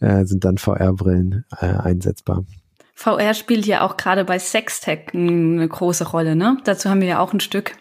äh, 0.00 0.24
sind 0.24 0.46
dann 0.46 0.56
VR-Brillen 0.56 1.44
äh, 1.60 1.66
einsetzbar. 1.66 2.46
VR 2.94 3.34
spielt 3.34 3.66
ja 3.66 3.82
auch 3.82 3.96
gerade 3.96 4.24
bei 4.24 4.38
Sextech 4.38 5.14
eine 5.14 5.66
große 5.66 6.08
Rolle, 6.08 6.36
ne? 6.36 6.58
Dazu 6.64 6.90
haben 6.90 7.00
wir 7.00 7.08
ja 7.08 7.20
auch 7.20 7.32
ein 7.32 7.40
Stück 7.40 7.72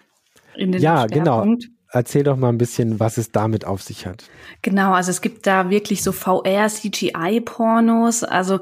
in 0.55 0.71
den 0.71 0.81
Ja, 0.81 1.05
genau 1.05 1.45
erzähl 1.91 2.23
doch 2.23 2.37
mal 2.37 2.49
ein 2.49 2.57
bisschen, 2.57 2.99
was 2.99 3.17
es 3.17 3.31
damit 3.31 3.65
auf 3.65 3.83
sich 3.83 4.07
hat. 4.07 4.23
Genau, 4.61 4.93
also 4.93 5.11
es 5.11 5.21
gibt 5.21 5.47
da 5.47 5.69
wirklich 5.69 6.03
so 6.03 6.11
VR-CGI-Pornos. 6.11 8.23
Also 8.23 8.59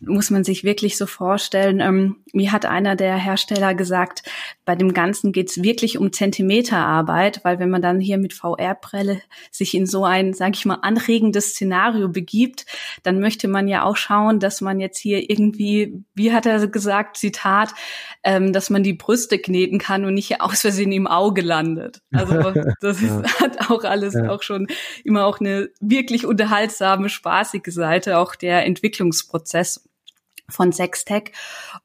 muss 0.00 0.30
man 0.30 0.44
sich 0.44 0.64
wirklich 0.64 0.96
so 0.96 1.06
vorstellen. 1.06 1.80
Ähm, 1.80 2.16
mir 2.32 2.52
hat 2.52 2.64
einer 2.64 2.96
der 2.96 3.16
Hersteller 3.16 3.74
gesagt, 3.74 4.22
bei 4.64 4.74
dem 4.74 4.94
Ganzen 4.94 5.32
geht's 5.32 5.62
wirklich 5.62 5.98
um 5.98 6.12
Zentimeterarbeit, 6.12 7.40
weil 7.44 7.58
wenn 7.58 7.70
man 7.70 7.82
dann 7.82 8.00
hier 8.00 8.16
mit 8.16 8.32
VR-Brille 8.32 9.20
sich 9.50 9.74
in 9.74 9.86
so 9.86 10.04
ein, 10.04 10.32
sage 10.32 10.52
ich 10.54 10.64
mal, 10.64 10.78
anregendes 10.82 11.50
Szenario 11.50 12.08
begibt, 12.08 12.64
dann 13.02 13.20
möchte 13.20 13.46
man 13.46 13.68
ja 13.68 13.84
auch 13.84 13.96
schauen, 13.96 14.40
dass 14.40 14.60
man 14.60 14.80
jetzt 14.80 14.98
hier 14.98 15.28
irgendwie, 15.28 16.02
wie 16.14 16.32
hat 16.32 16.46
er 16.46 16.66
gesagt, 16.66 17.18
Zitat, 17.18 17.74
ähm, 18.24 18.52
dass 18.52 18.70
man 18.70 18.82
die 18.82 18.94
Brüste 18.94 19.38
kneten 19.38 19.78
kann 19.78 20.04
und 20.04 20.14
nicht 20.14 20.40
aus 20.40 20.62
Versehen 20.62 20.92
im 20.92 21.06
Auge 21.06 21.42
landet. 21.42 22.00
Also 22.12 22.34
das 22.80 23.02
ja. 23.02 23.20
ist, 23.20 23.40
hat 23.40 23.70
auch 23.70 23.84
alles 23.84 24.14
ja. 24.14 24.30
auch 24.30 24.42
schon 24.42 24.66
immer 25.04 25.26
auch 25.26 25.40
eine 25.40 25.68
wirklich 25.80 26.24
unterhaltsame, 26.24 27.10
spaßige 27.10 27.66
Seite, 27.66 28.18
auch 28.18 28.34
der 28.34 28.64
Entwicklungsprozess 28.64 29.89
von 30.50 30.72
Sextech. 30.72 31.32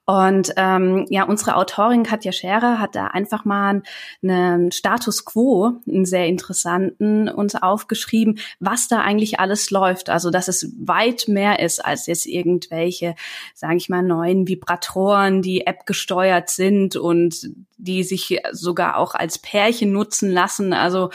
Und 0.04 0.52
ähm, 0.56 1.06
ja, 1.08 1.24
unsere 1.24 1.56
Autorin 1.56 2.02
Katja 2.02 2.32
Scherer 2.32 2.78
hat 2.78 2.94
da 2.94 3.06
einfach 3.08 3.44
mal 3.44 3.82
einen 4.22 4.72
Status 4.72 5.24
quo, 5.24 5.80
einen 5.88 6.04
sehr 6.04 6.26
interessanten, 6.26 7.28
uns 7.28 7.54
aufgeschrieben, 7.54 8.38
was 8.60 8.88
da 8.88 9.00
eigentlich 9.00 9.40
alles 9.40 9.70
läuft. 9.70 10.10
Also, 10.10 10.30
dass 10.30 10.48
es 10.48 10.72
weit 10.78 11.28
mehr 11.28 11.60
ist 11.60 11.84
als 11.84 12.06
jetzt 12.06 12.26
irgendwelche, 12.26 13.14
sage 13.54 13.76
ich 13.76 13.88
mal, 13.88 14.02
neuen 14.02 14.46
Vibratoren, 14.48 15.42
die 15.42 15.66
App 15.66 15.86
gesteuert 15.86 16.50
sind 16.50 16.96
und 16.96 17.50
die 17.78 18.02
sich 18.02 18.40
sogar 18.52 18.96
auch 18.96 19.14
als 19.14 19.38
Pärchen 19.38 19.92
nutzen 19.92 20.30
lassen. 20.30 20.72
Also 20.72 21.10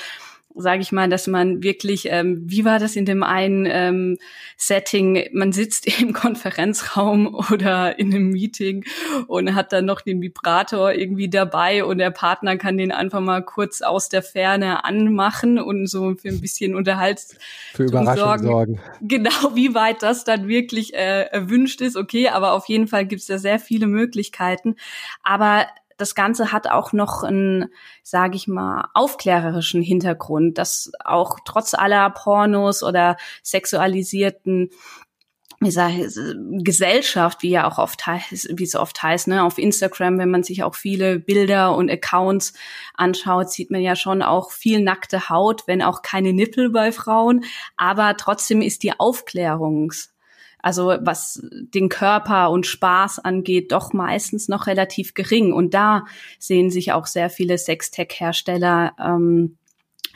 sage 0.55 0.81
ich 0.81 0.91
mal, 0.91 1.09
dass 1.09 1.27
man 1.27 1.63
wirklich, 1.63 2.07
ähm, 2.09 2.41
wie 2.45 2.65
war 2.65 2.79
das 2.79 2.95
in 2.95 3.05
dem 3.05 3.23
einen 3.23 3.65
ähm, 3.69 4.17
Setting, 4.57 5.29
man 5.33 5.51
sitzt 5.51 5.87
im 6.01 6.13
Konferenzraum 6.13 7.35
oder 7.51 7.97
in 7.99 8.13
einem 8.13 8.29
Meeting 8.29 8.85
und 9.27 9.55
hat 9.55 9.73
dann 9.73 9.85
noch 9.85 10.01
den 10.01 10.21
Vibrator 10.21 10.93
irgendwie 10.93 11.29
dabei 11.29 11.83
und 11.83 11.97
der 11.97 12.11
Partner 12.11 12.57
kann 12.57 12.77
den 12.77 12.91
einfach 12.91 13.21
mal 13.21 13.41
kurz 13.43 13.81
aus 13.81 14.09
der 14.09 14.23
Ferne 14.23 14.83
anmachen 14.83 15.59
und 15.59 15.87
so 15.87 16.15
für 16.15 16.29
ein 16.29 16.41
bisschen 16.41 16.75
Unterhalts 16.75 17.35
für 17.73 17.83
Überraschung 17.83 18.17
sorgen. 18.17 18.43
sorgen. 18.45 18.79
Genau, 19.01 19.55
wie 19.55 19.73
weit 19.73 20.03
das 20.03 20.23
dann 20.23 20.47
wirklich 20.47 20.93
äh, 20.93 21.23
erwünscht 21.23 21.81
ist, 21.81 21.95
okay, 21.95 22.29
aber 22.29 22.53
auf 22.53 22.65
jeden 22.65 22.87
Fall 22.87 23.05
gibt 23.05 23.21
es 23.21 23.27
da 23.27 23.37
sehr 23.37 23.59
viele 23.59 23.87
Möglichkeiten. 23.87 24.75
Aber 25.23 25.65
das 26.01 26.15
Ganze 26.15 26.51
hat 26.51 26.67
auch 26.67 26.91
noch 26.91 27.23
einen, 27.23 27.69
sage 28.03 28.35
ich 28.35 28.47
mal, 28.47 28.89
aufklärerischen 28.93 29.81
Hintergrund, 29.81 30.57
dass 30.57 30.91
auch 31.05 31.39
trotz 31.45 31.73
aller 31.73 32.09
Pornos 32.09 32.83
oder 32.83 33.17
sexualisierten 33.43 34.71
wie 35.61 36.63
Gesellschaft, 36.63 37.43
wie 37.43 37.51
ja 37.51 37.69
auch 37.69 37.77
oft 37.77 38.05
heißt, 38.07 38.49
wie 38.57 38.63
es 38.63 38.75
oft 38.75 39.01
heißt, 39.03 39.27
ne, 39.27 39.43
auf 39.43 39.59
Instagram, 39.59 40.17
wenn 40.17 40.31
man 40.31 40.41
sich 40.41 40.63
auch 40.63 40.73
viele 40.73 41.19
Bilder 41.19 41.75
und 41.75 41.91
Accounts 41.91 42.53
anschaut, 42.95 43.51
sieht 43.51 43.69
man 43.69 43.81
ja 43.81 43.95
schon 43.95 44.23
auch 44.23 44.51
viel 44.51 44.81
nackte 44.81 45.29
Haut, 45.29 45.67
wenn 45.67 45.83
auch 45.83 46.01
keine 46.01 46.33
Nippel 46.33 46.71
bei 46.71 46.91
Frauen, 46.91 47.45
aber 47.77 48.17
trotzdem 48.17 48.63
ist 48.63 48.81
die 48.81 48.99
Aufklärungs 48.99 50.10
also 50.61 50.95
was 51.01 51.41
den 51.51 51.89
Körper 51.89 52.49
und 52.49 52.65
Spaß 52.65 53.19
angeht, 53.19 53.71
doch 53.71 53.93
meistens 53.93 54.47
noch 54.47 54.67
relativ 54.67 55.13
gering. 55.13 55.53
Und 55.53 55.73
da 55.73 56.05
sehen 56.39 56.69
sich 56.69 56.91
auch 56.91 57.05
sehr 57.05 57.29
viele 57.29 57.57
Sextech-Hersteller 57.57 58.93
ähm, 58.99 59.57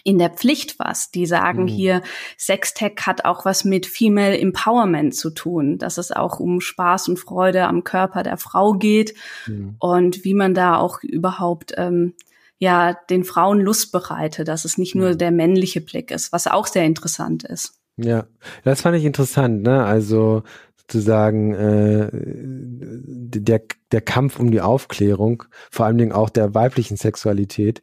in 0.06 0.20
der 0.20 0.30
Pflicht 0.30 0.78
was. 0.78 1.10
Die 1.12 1.26
sagen 1.26 1.64
mhm. 1.64 1.68
hier, 1.68 2.02
Sextech 2.38 3.02
hat 3.02 3.26
auch 3.26 3.44
was 3.44 3.66
mit 3.66 3.88
Female 3.88 4.38
Empowerment 4.38 5.16
zu 5.16 5.32
tun, 5.32 5.80
dass 5.80 5.98
es 5.98 6.12
auch 6.12 6.40
um 6.40 6.62
Spaß 6.62 7.10
und 7.10 7.18
Freude 7.18 7.66
am 7.66 7.84
Körper 7.84 8.22
der 8.22 8.38
Frau 8.38 8.74
geht 8.74 9.16
mhm. 9.48 9.76
und 9.80 10.24
wie 10.24 10.36
man 10.36 10.54
da 10.54 10.78
auch 10.78 11.02
überhaupt 11.02 11.74
ähm, 11.78 12.14
ja 12.60 12.94
den 13.10 13.24
Frauen 13.24 13.60
Lust 13.60 13.92
bereitet, 13.92 14.48
dass 14.48 14.64
es 14.64 14.78
nicht 14.78 14.94
nur 14.94 15.16
der 15.16 15.32
männliche 15.32 15.82
Blick 15.82 16.12
ist, 16.12 16.32
was 16.32 16.46
auch 16.46 16.68
sehr 16.68 16.86
interessant 16.86 17.44
ist. 17.44 17.80
Ja, 17.98 18.28
das 18.64 18.82
fand 18.82 18.98
ich 18.98 19.06
interessant, 19.06 19.64
ne? 19.64 19.84
Also 19.86 20.44
sozusagen 20.76 21.54
äh, 21.54 22.10
der, 22.14 23.62
der 23.92 24.02
Kampf 24.02 24.40
um 24.40 24.52
die 24.52 24.62
Aufklärung, 24.62 25.44
vor 25.72 25.86
allen 25.86 25.98
Dingen 25.98 26.12
auch 26.12 26.30
der 26.30 26.54
weiblichen 26.54 26.98
Sexualität 26.98 27.82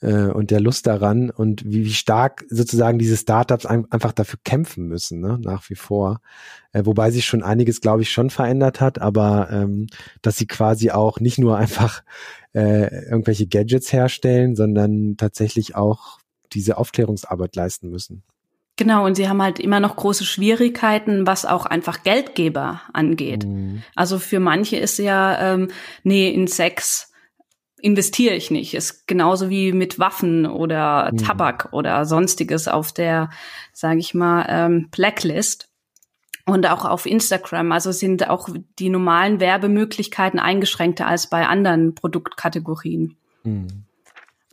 äh, 0.00 0.26
und 0.26 0.50
der 0.50 0.60
Lust 0.60 0.86
daran 0.86 1.30
und 1.30 1.64
wie, 1.64 1.84
wie 1.84 1.92
stark 1.92 2.44
sozusagen 2.50 2.98
diese 2.98 3.16
Startups 3.16 3.64
ein, 3.64 3.90
einfach 3.90 4.12
dafür 4.12 4.38
kämpfen 4.44 4.86
müssen, 4.88 5.20
ne? 5.20 5.38
nach 5.40 5.70
wie 5.70 5.74
vor. 5.76 6.20
Äh, 6.72 6.84
wobei 6.84 7.10
sich 7.10 7.24
schon 7.24 7.42
einiges, 7.42 7.80
glaube 7.80 8.02
ich, 8.02 8.10
schon 8.10 8.30
verändert 8.30 8.80
hat, 8.80 9.00
aber 9.00 9.48
ähm, 9.50 9.86
dass 10.20 10.36
sie 10.36 10.46
quasi 10.46 10.90
auch 10.90 11.20
nicht 11.20 11.38
nur 11.38 11.56
einfach 11.56 12.02
äh, 12.54 13.06
irgendwelche 13.06 13.46
Gadgets 13.46 13.92
herstellen, 13.92 14.56
sondern 14.56 15.16
tatsächlich 15.16 15.74
auch 15.76 16.18
diese 16.52 16.76
Aufklärungsarbeit 16.76 17.56
leisten 17.56 17.88
müssen. 17.90 18.22
Genau, 18.76 19.06
und 19.06 19.14
sie 19.14 19.28
haben 19.28 19.40
halt 19.40 19.60
immer 19.60 19.78
noch 19.78 19.94
große 19.94 20.24
Schwierigkeiten, 20.24 21.26
was 21.26 21.46
auch 21.46 21.64
einfach 21.64 22.02
Geldgeber 22.02 22.82
angeht. 22.92 23.44
Mhm. 23.44 23.82
Also 23.94 24.18
für 24.18 24.40
manche 24.40 24.76
ist 24.76 24.98
ja, 24.98 25.54
ähm, 25.54 25.68
nee, 26.02 26.28
in 26.28 26.48
Sex 26.48 27.12
investiere 27.80 28.34
ich 28.34 28.50
nicht. 28.50 28.74
Ist 28.74 29.06
genauso 29.06 29.48
wie 29.50 29.72
mit 29.72 29.98
Waffen 29.98 30.46
oder 30.46 31.12
mhm. 31.12 31.18
Tabak 31.18 31.68
oder 31.72 32.04
sonstiges 32.04 32.66
auf 32.66 32.92
der, 32.92 33.30
sage 33.72 34.00
ich 34.00 34.14
mal, 34.14 34.46
ähm, 34.48 34.88
Blacklist. 34.90 35.68
Und 36.46 36.68
auch 36.68 36.84
auf 36.84 37.06
Instagram. 37.06 37.72
Also 37.72 37.90
sind 37.90 38.28
auch 38.28 38.50
die 38.78 38.90
normalen 38.90 39.40
Werbemöglichkeiten 39.40 40.38
eingeschränkter 40.38 41.06
als 41.06 41.28
bei 41.28 41.46
anderen 41.46 41.94
Produktkategorien. 41.94 43.16
Mhm. 43.44 43.84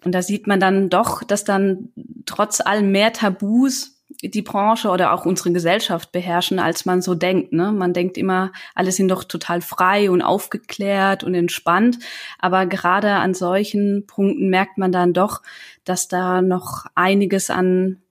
Und 0.03 0.13
da 0.13 0.21
sieht 0.21 0.47
man 0.47 0.59
dann 0.59 0.89
doch, 0.89 1.23
dass 1.23 1.43
dann 1.43 1.89
trotz 2.25 2.61
allem 2.61 2.91
mehr 2.91 3.13
Tabus 3.13 3.90
die 4.23 4.41
Branche 4.41 4.89
oder 4.89 5.13
auch 5.13 5.25
unsere 5.25 5.51
Gesellschaft 5.51 6.11
beherrschen, 6.11 6.59
als 6.59 6.85
man 6.85 7.01
so 7.01 7.15
denkt. 7.15 7.53
Ne? 7.53 7.71
Man 7.71 7.93
denkt 7.93 8.17
immer, 8.17 8.51
alle 8.75 8.91
sind 8.91 9.09
doch 9.09 9.23
total 9.23 9.61
frei 9.61 10.09
und 10.09 10.21
aufgeklärt 10.21 11.23
und 11.23 11.33
entspannt. 11.33 11.99
Aber 12.39 12.65
gerade 12.65 13.11
an 13.13 13.33
solchen 13.33 14.05
Punkten 14.07 14.49
merkt 14.49 14.77
man 14.77 14.91
dann 14.91 15.13
doch, 15.13 15.41
dass 15.83 16.07
da 16.07 16.41
noch 16.41 16.85
einiges 16.95 17.49
an 17.49 18.01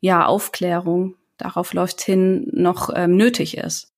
ja, 0.00 0.26
Aufklärung, 0.26 1.14
darauf 1.38 1.72
läuft 1.72 2.00
hin, 2.00 2.48
noch 2.52 2.90
ähm, 2.94 3.16
nötig 3.16 3.56
ist. 3.56 3.92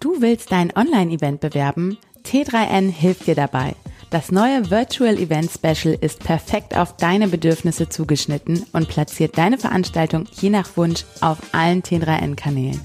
Du 0.00 0.20
willst 0.20 0.52
dein 0.52 0.76
Online-Event 0.76 1.40
bewerben? 1.40 1.98
T3N 2.24 2.90
hilft 2.90 3.26
dir 3.26 3.34
dabei. 3.34 3.74
Das 4.14 4.30
neue 4.30 4.70
Virtual 4.70 5.18
Event 5.18 5.50
Special 5.50 5.92
ist 6.00 6.20
perfekt 6.20 6.76
auf 6.76 6.96
deine 6.96 7.26
Bedürfnisse 7.26 7.88
zugeschnitten 7.88 8.64
und 8.72 8.86
platziert 8.86 9.36
deine 9.36 9.58
Veranstaltung 9.58 10.26
je 10.40 10.50
nach 10.50 10.76
Wunsch 10.76 11.04
auf 11.20 11.38
allen 11.50 11.82
T3N-Kanälen. 11.82 12.80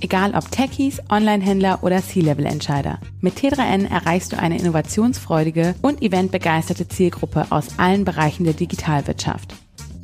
Egal 0.00 0.36
ob 0.36 0.48
Techies, 0.52 1.02
Online-Händler 1.10 1.80
oder 1.82 2.00
C-Level-Entscheider. 2.00 3.00
Mit 3.20 3.40
T3N 3.40 3.90
erreichst 3.90 4.30
du 4.30 4.38
eine 4.38 4.56
innovationsfreudige 4.56 5.74
und 5.82 6.00
eventbegeisterte 6.00 6.86
Zielgruppe 6.86 7.46
aus 7.50 7.76
allen 7.80 8.04
Bereichen 8.04 8.44
der 8.44 8.54
Digitalwirtschaft. 8.54 9.56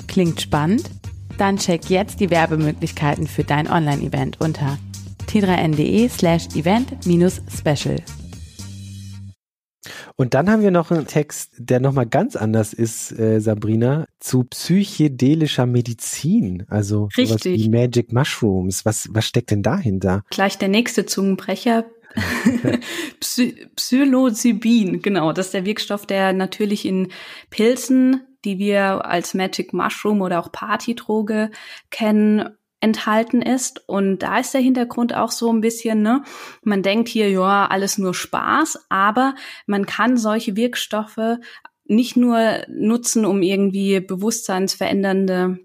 Klingt 0.09 0.41
spannend? 0.41 0.91
Dann 1.39 1.57
check 1.57 1.89
jetzt 1.89 2.19
die 2.19 2.31
Werbemöglichkeiten 2.31 3.29
für 3.29 3.45
dein 3.45 3.71
Online-Event 3.71 4.41
unter 4.41 4.77
t3n.de 5.29 6.09
slash 6.09 6.49
event-special. 6.57 8.03
Und 10.17 10.35
dann 10.35 10.49
haben 10.49 10.63
wir 10.63 10.71
noch 10.71 10.91
einen 10.91 11.07
Text, 11.07 11.53
der 11.59 11.81
nochmal 11.81 12.07
ganz 12.07 12.37
anders 12.37 12.73
ist, 12.73 13.19
äh, 13.19 13.41
Sabrina, 13.41 14.07
zu 14.21 14.45
psychedelischer 14.45 15.67
Medizin, 15.67 16.65
also 16.69 17.09
Richtig. 17.17 17.61
wie 17.61 17.69
Magic 17.69 18.13
Mushrooms. 18.13 18.85
Was, 18.85 19.09
was 19.11 19.27
steckt 19.27 19.51
denn 19.51 19.63
dahinter? 19.63 20.23
Gleich 20.31 20.57
der 20.57 20.69
nächste 20.69 21.05
Zungenbrecher. 21.07 21.85
Psy 23.21 23.67
Psilocybin, 23.75 25.03
genau, 25.03 25.33
das 25.33 25.47
ist 25.47 25.55
der 25.55 25.67
Wirkstoff, 25.67 26.07
der 26.07 26.33
natürlich 26.33 26.87
in 26.87 27.09
Pilzen, 27.51 28.21
die 28.45 28.59
wir 28.59 29.05
als 29.05 29.35
Magic 29.35 29.73
Mushroom 29.73 30.23
oder 30.23 30.39
auch 30.39 30.53
Partydroge 30.53 31.51
kennen, 31.91 32.51
enthalten 32.85 33.41
ist. 33.41 33.83
Und 33.89 34.19
da 34.19 34.39
ist 34.39 34.53
der 34.53 34.61
Hintergrund 34.61 35.15
auch 35.15 35.31
so 35.33 35.51
ein 35.51 35.63
bisschen, 35.63 36.03
ne, 36.03 36.23
man 36.63 36.83
denkt 36.83 37.09
hier, 37.09 37.31
ja, 37.31 37.67
alles 37.67 37.97
nur 37.97 38.13
Spaß, 38.13 38.87
aber 38.91 39.35
man 39.67 39.87
kann 39.87 40.19
solche 40.19 40.55
Wirkstoffe 40.55 41.39
nicht 41.87 42.17
nur 42.17 42.63
nutzen, 42.69 43.25
um 43.25 43.43
irgendwie 43.43 44.01
bewusstseinsverändernde 44.01 45.59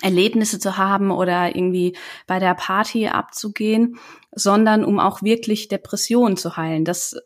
Erlebnisse 0.00 0.58
zu 0.60 0.76
haben 0.76 1.10
oder 1.10 1.54
irgendwie 1.56 1.96
bei 2.26 2.38
der 2.38 2.54
Party 2.54 3.08
abzugehen, 3.08 3.98
sondern 4.32 4.84
um 4.84 5.00
auch 5.00 5.22
wirklich 5.22 5.68
Depressionen 5.68 6.36
zu 6.36 6.56
heilen. 6.56 6.84
Das 6.84 7.16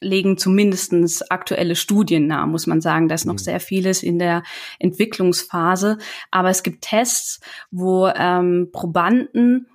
legen 0.00 0.38
zumindestens 0.38 1.22
aktuelle 1.30 1.76
Studien 1.76 2.26
nahe, 2.26 2.46
muss 2.46 2.66
man 2.66 2.80
sagen. 2.80 3.08
Da 3.08 3.14
ist 3.14 3.26
noch 3.26 3.34
mhm. 3.34 3.38
sehr 3.38 3.60
vieles 3.60 4.02
in 4.02 4.18
der 4.18 4.42
Entwicklungsphase. 4.78 5.98
Aber 6.30 6.50
es 6.50 6.62
gibt 6.62 6.82
Tests, 6.82 7.40
wo 7.70 8.08
ähm, 8.08 8.70
Probanden 8.72 9.66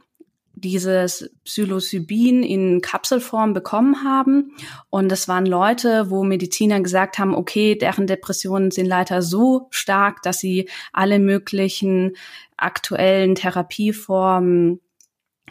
dieses 0.54 1.32
Psilocybin 1.44 2.44
in 2.44 2.82
Kapselform 2.82 3.54
bekommen 3.54 4.04
haben. 4.04 4.56
Und 4.90 5.10
das 5.10 5.28
waren 5.28 5.46
Leute, 5.46 6.10
wo 6.10 6.24
Mediziner 6.24 6.82
gesagt 6.82 7.18
haben, 7.18 7.34
okay, 7.34 7.76
deren 7.76 8.06
Depressionen 8.06 8.70
sind 8.72 8.86
leider 8.86 9.22
so 9.22 9.68
stark, 9.72 10.22
dass 10.22 10.40
sie 10.40 10.70
alle 10.94 11.20
möglichen 11.20 12.16
aktuellen 12.58 13.36
Therapieformen 13.36 14.82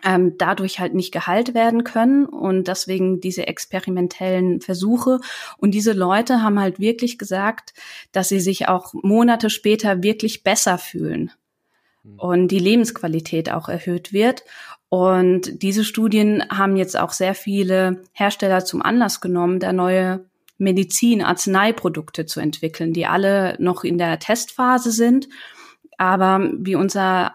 ähm, 0.04 0.36
dadurch 0.38 0.80
halt 0.80 0.94
nicht 0.94 1.12
geheilt 1.12 1.54
werden 1.54 1.84
können 1.84 2.26
und 2.26 2.68
deswegen 2.68 3.20
diese 3.20 3.46
experimentellen 3.46 4.60
Versuche. 4.60 5.20
Und 5.58 5.72
diese 5.72 5.92
Leute 5.92 6.42
haben 6.42 6.60
halt 6.60 6.80
wirklich 6.80 7.18
gesagt, 7.18 7.74
dass 8.12 8.28
sie 8.28 8.40
sich 8.40 8.68
auch 8.68 8.92
Monate 8.94 9.50
später 9.50 10.02
wirklich 10.02 10.42
besser 10.42 10.78
fühlen 10.78 11.30
hm. 12.02 12.18
und 12.18 12.48
die 12.48 12.58
Lebensqualität 12.58 13.50
auch 13.50 13.68
erhöht 13.68 14.12
wird. 14.12 14.44
Und 14.88 15.62
diese 15.62 15.84
Studien 15.84 16.44
haben 16.50 16.76
jetzt 16.76 16.98
auch 16.98 17.12
sehr 17.12 17.34
viele 17.34 18.02
Hersteller 18.12 18.64
zum 18.64 18.82
Anlass 18.82 19.20
genommen, 19.20 19.60
da 19.60 19.72
neue 19.72 20.24
Medizin, 20.58 21.22
Arzneiprodukte 21.22 22.26
zu 22.26 22.40
entwickeln, 22.40 22.92
die 22.92 23.06
alle 23.06 23.56
noch 23.58 23.82
in 23.82 23.98
der 23.98 24.18
Testphase 24.18 24.90
sind. 24.90 25.28
Aber 25.96 26.50
wie 26.58 26.74
unser 26.74 27.34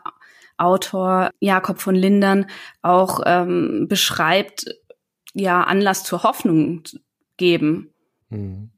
Autor 0.57 1.31
Jakob 1.39 1.79
von 1.79 1.95
Lindern 1.95 2.47
auch 2.81 3.21
ähm, 3.25 3.85
beschreibt, 3.87 4.65
ja, 5.33 5.63
Anlass 5.63 6.03
zur 6.03 6.23
Hoffnung 6.23 6.83
geben. 7.37 7.93
Mhm. 8.29 8.71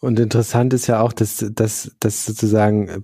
Und 0.00 0.18
interessant 0.18 0.72
ist 0.72 0.86
ja 0.86 1.00
auch, 1.00 1.12
dass, 1.12 1.44
dass, 1.52 1.94
dass 2.00 2.24
sozusagen, 2.24 2.88
äh, 2.88 3.02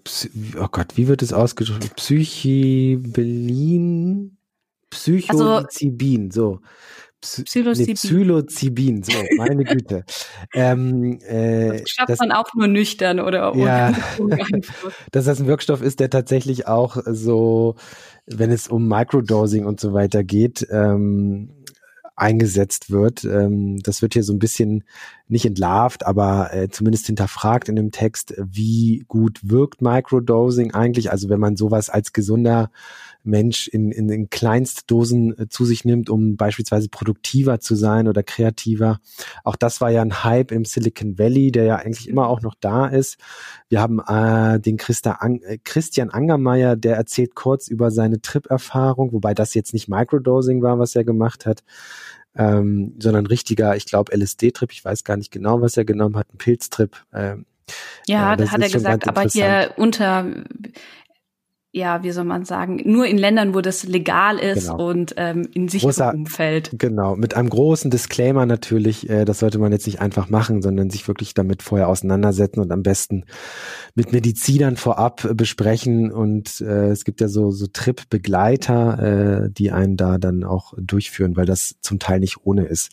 oh 0.58 0.68
Gott, 0.70 0.96
wie 0.96 1.08
wird 1.08 1.20
es 1.22 1.32
ausgedrückt? 1.32 1.96
Psychibelin? 1.96 4.38
Psychozibin, 4.90 6.26
also, 6.26 6.54
so. 6.54 6.60
Psilocybin. 7.20 7.86
Nee, 7.86 7.94
Psilocybin, 7.94 9.02
so, 9.02 9.12
meine 9.36 9.64
Güte. 9.64 10.04
ähm, 10.54 11.18
äh, 11.26 11.80
das 11.80 11.90
schafft 11.90 12.10
das, 12.10 12.18
man 12.18 12.32
auch 12.32 12.52
nur 12.54 12.68
nüchtern 12.68 13.20
oder 13.20 13.54
ja, 13.56 13.94
dass 15.12 15.24
das 15.24 15.40
ein 15.40 15.46
Wirkstoff 15.46 15.82
ist, 15.82 16.00
der 16.00 16.10
tatsächlich 16.10 16.66
auch 16.66 16.96
so, 17.06 17.76
wenn 18.26 18.50
es 18.50 18.68
um 18.68 18.86
Microdosing 18.86 19.64
und 19.64 19.80
so 19.80 19.92
weiter 19.92 20.24
geht, 20.24 20.66
ähm, 20.70 21.50
eingesetzt 22.16 22.90
wird. 22.90 23.24
Ähm, 23.24 23.78
das 23.82 24.02
wird 24.02 24.14
hier 24.14 24.22
so 24.22 24.32
ein 24.32 24.38
bisschen 24.38 24.84
nicht 25.28 25.44
entlarvt, 25.44 26.06
aber 26.06 26.52
äh, 26.54 26.68
zumindest 26.68 27.06
hinterfragt 27.06 27.68
in 27.68 27.76
dem 27.76 27.90
Text, 27.90 28.34
wie 28.38 29.04
gut 29.08 29.40
wirkt 29.42 29.82
Microdosing 29.82 30.72
eigentlich. 30.72 31.10
Also 31.10 31.28
wenn 31.28 31.40
man 31.40 31.56
sowas 31.56 31.90
als 31.90 32.12
gesunder 32.12 32.70
Mensch 33.26 33.66
in, 33.68 33.90
in, 33.90 34.08
in 34.08 34.30
Kleinstdosen 34.30 35.36
äh, 35.38 35.48
zu 35.48 35.64
sich 35.64 35.84
nimmt, 35.84 36.08
um 36.08 36.36
beispielsweise 36.36 36.88
produktiver 36.88 37.60
zu 37.60 37.74
sein 37.74 38.08
oder 38.08 38.22
kreativer. 38.22 39.00
Auch 39.44 39.56
das 39.56 39.80
war 39.80 39.90
ja 39.90 40.00
ein 40.00 40.24
Hype 40.24 40.52
im 40.52 40.64
Silicon 40.64 41.18
Valley, 41.18 41.50
der 41.50 41.64
ja 41.64 41.76
eigentlich 41.76 42.08
immer 42.08 42.28
auch 42.28 42.40
noch 42.40 42.54
da 42.60 42.86
ist. 42.86 43.18
Wir 43.68 43.80
haben 43.80 44.00
äh, 44.00 44.60
den 44.60 44.76
Christa 44.76 45.12
An 45.12 45.40
äh, 45.42 45.58
Christian 45.62 46.10
Angermeier, 46.10 46.76
der 46.76 46.96
erzählt 46.96 47.34
kurz 47.34 47.68
über 47.68 47.90
seine 47.90 48.20
Trip-Erfahrung, 48.20 49.12
wobei 49.12 49.34
das 49.34 49.54
jetzt 49.54 49.74
nicht 49.74 49.88
Microdosing 49.88 50.62
war, 50.62 50.78
was 50.78 50.94
er 50.94 51.04
gemacht 51.04 51.46
hat. 51.46 51.64
Ähm, 52.38 52.94
sondern 52.98 53.26
richtiger, 53.26 53.76
ich 53.76 53.86
glaube, 53.86 54.16
LSD-Trip, 54.16 54.70
ich 54.72 54.84
weiß 54.84 55.04
gar 55.04 55.16
nicht 55.16 55.30
genau, 55.30 55.60
was 55.60 55.76
er 55.76 55.84
genommen 55.84 56.16
hat, 56.16 56.26
ein 56.32 56.38
Pilztrip. 56.38 56.96
Ähm, 57.14 57.46
ja, 58.06 58.34
äh, 58.34 58.36
das 58.36 58.50
hat 58.50 58.60
er 58.62 58.68
gesagt, 58.68 59.08
aber 59.08 59.22
hier 59.22 59.72
unter 59.76 60.26
ja, 61.76 62.02
wie 62.02 62.10
soll 62.10 62.24
man 62.24 62.46
sagen, 62.46 62.80
nur 62.86 63.06
in 63.06 63.18
Ländern, 63.18 63.52
wo 63.54 63.60
das 63.60 63.84
legal 63.84 64.38
ist 64.38 64.70
genau. 64.70 64.88
und 64.88 65.12
ähm, 65.18 65.46
in 65.52 65.68
sicherem 65.68 65.90
Großer, 65.90 66.14
Umfeld. 66.14 66.70
Genau, 66.72 67.16
mit 67.16 67.36
einem 67.36 67.50
großen 67.50 67.90
Disclaimer 67.90 68.46
natürlich, 68.46 69.10
äh, 69.10 69.26
das 69.26 69.40
sollte 69.40 69.58
man 69.58 69.72
jetzt 69.72 69.86
nicht 69.86 70.00
einfach 70.00 70.30
machen, 70.30 70.62
sondern 70.62 70.88
sich 70.88 71.06
wirklich 71.06 71.34
damit 71.34 71.62
vorher 71.62 71.88
auseinandersetzen 71.88 72.60
und 72.60 72.72
am 72.72 72.82
besten 72.82 73.24
mit 73.94 74.10
Medizinern 74.12 74.76
vorab 74.76 75.28
besprechen. 75.34 76.10
Und 76.10 76.62
äh, 76.62 76.88
es 76.88 77.04
gibt 77.04 77.20
ja 77.20 77.28
so, 77.28 77.50
so 77.50 77.66
Trip-Begleiter, 77.66 79.44
äh, 79.44 79.50
die 79.50 79.70
einen 79.70 79.98
da 79.98 80.16
dann 80.16 80.44
auch 80.44 80.72
durchführen, 80.78 81.36
weil 81.36 81.44
das 81.44 81.76
zum 81.82 81.98
Teil 81.98 82.20
nicht 82.20 82.38
ohne 82.44 82.64
ist. 82.64 82.90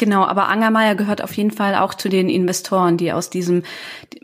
Genau, 0.00 0.24
aber 0.24 0.48
Angermeier 0.48 0.94
gehört 0.94 1.22
auf 1.22 1.34
jeden 1.34 1.50
Fall 1.50 1.74
auch 1.74 1.92
zu 1.92 2.08
den 2.08 2.30
Investoren, 2.30 2.96
die 2.96 3.12
aus 3.12 3.28
diesem 3.28 3.62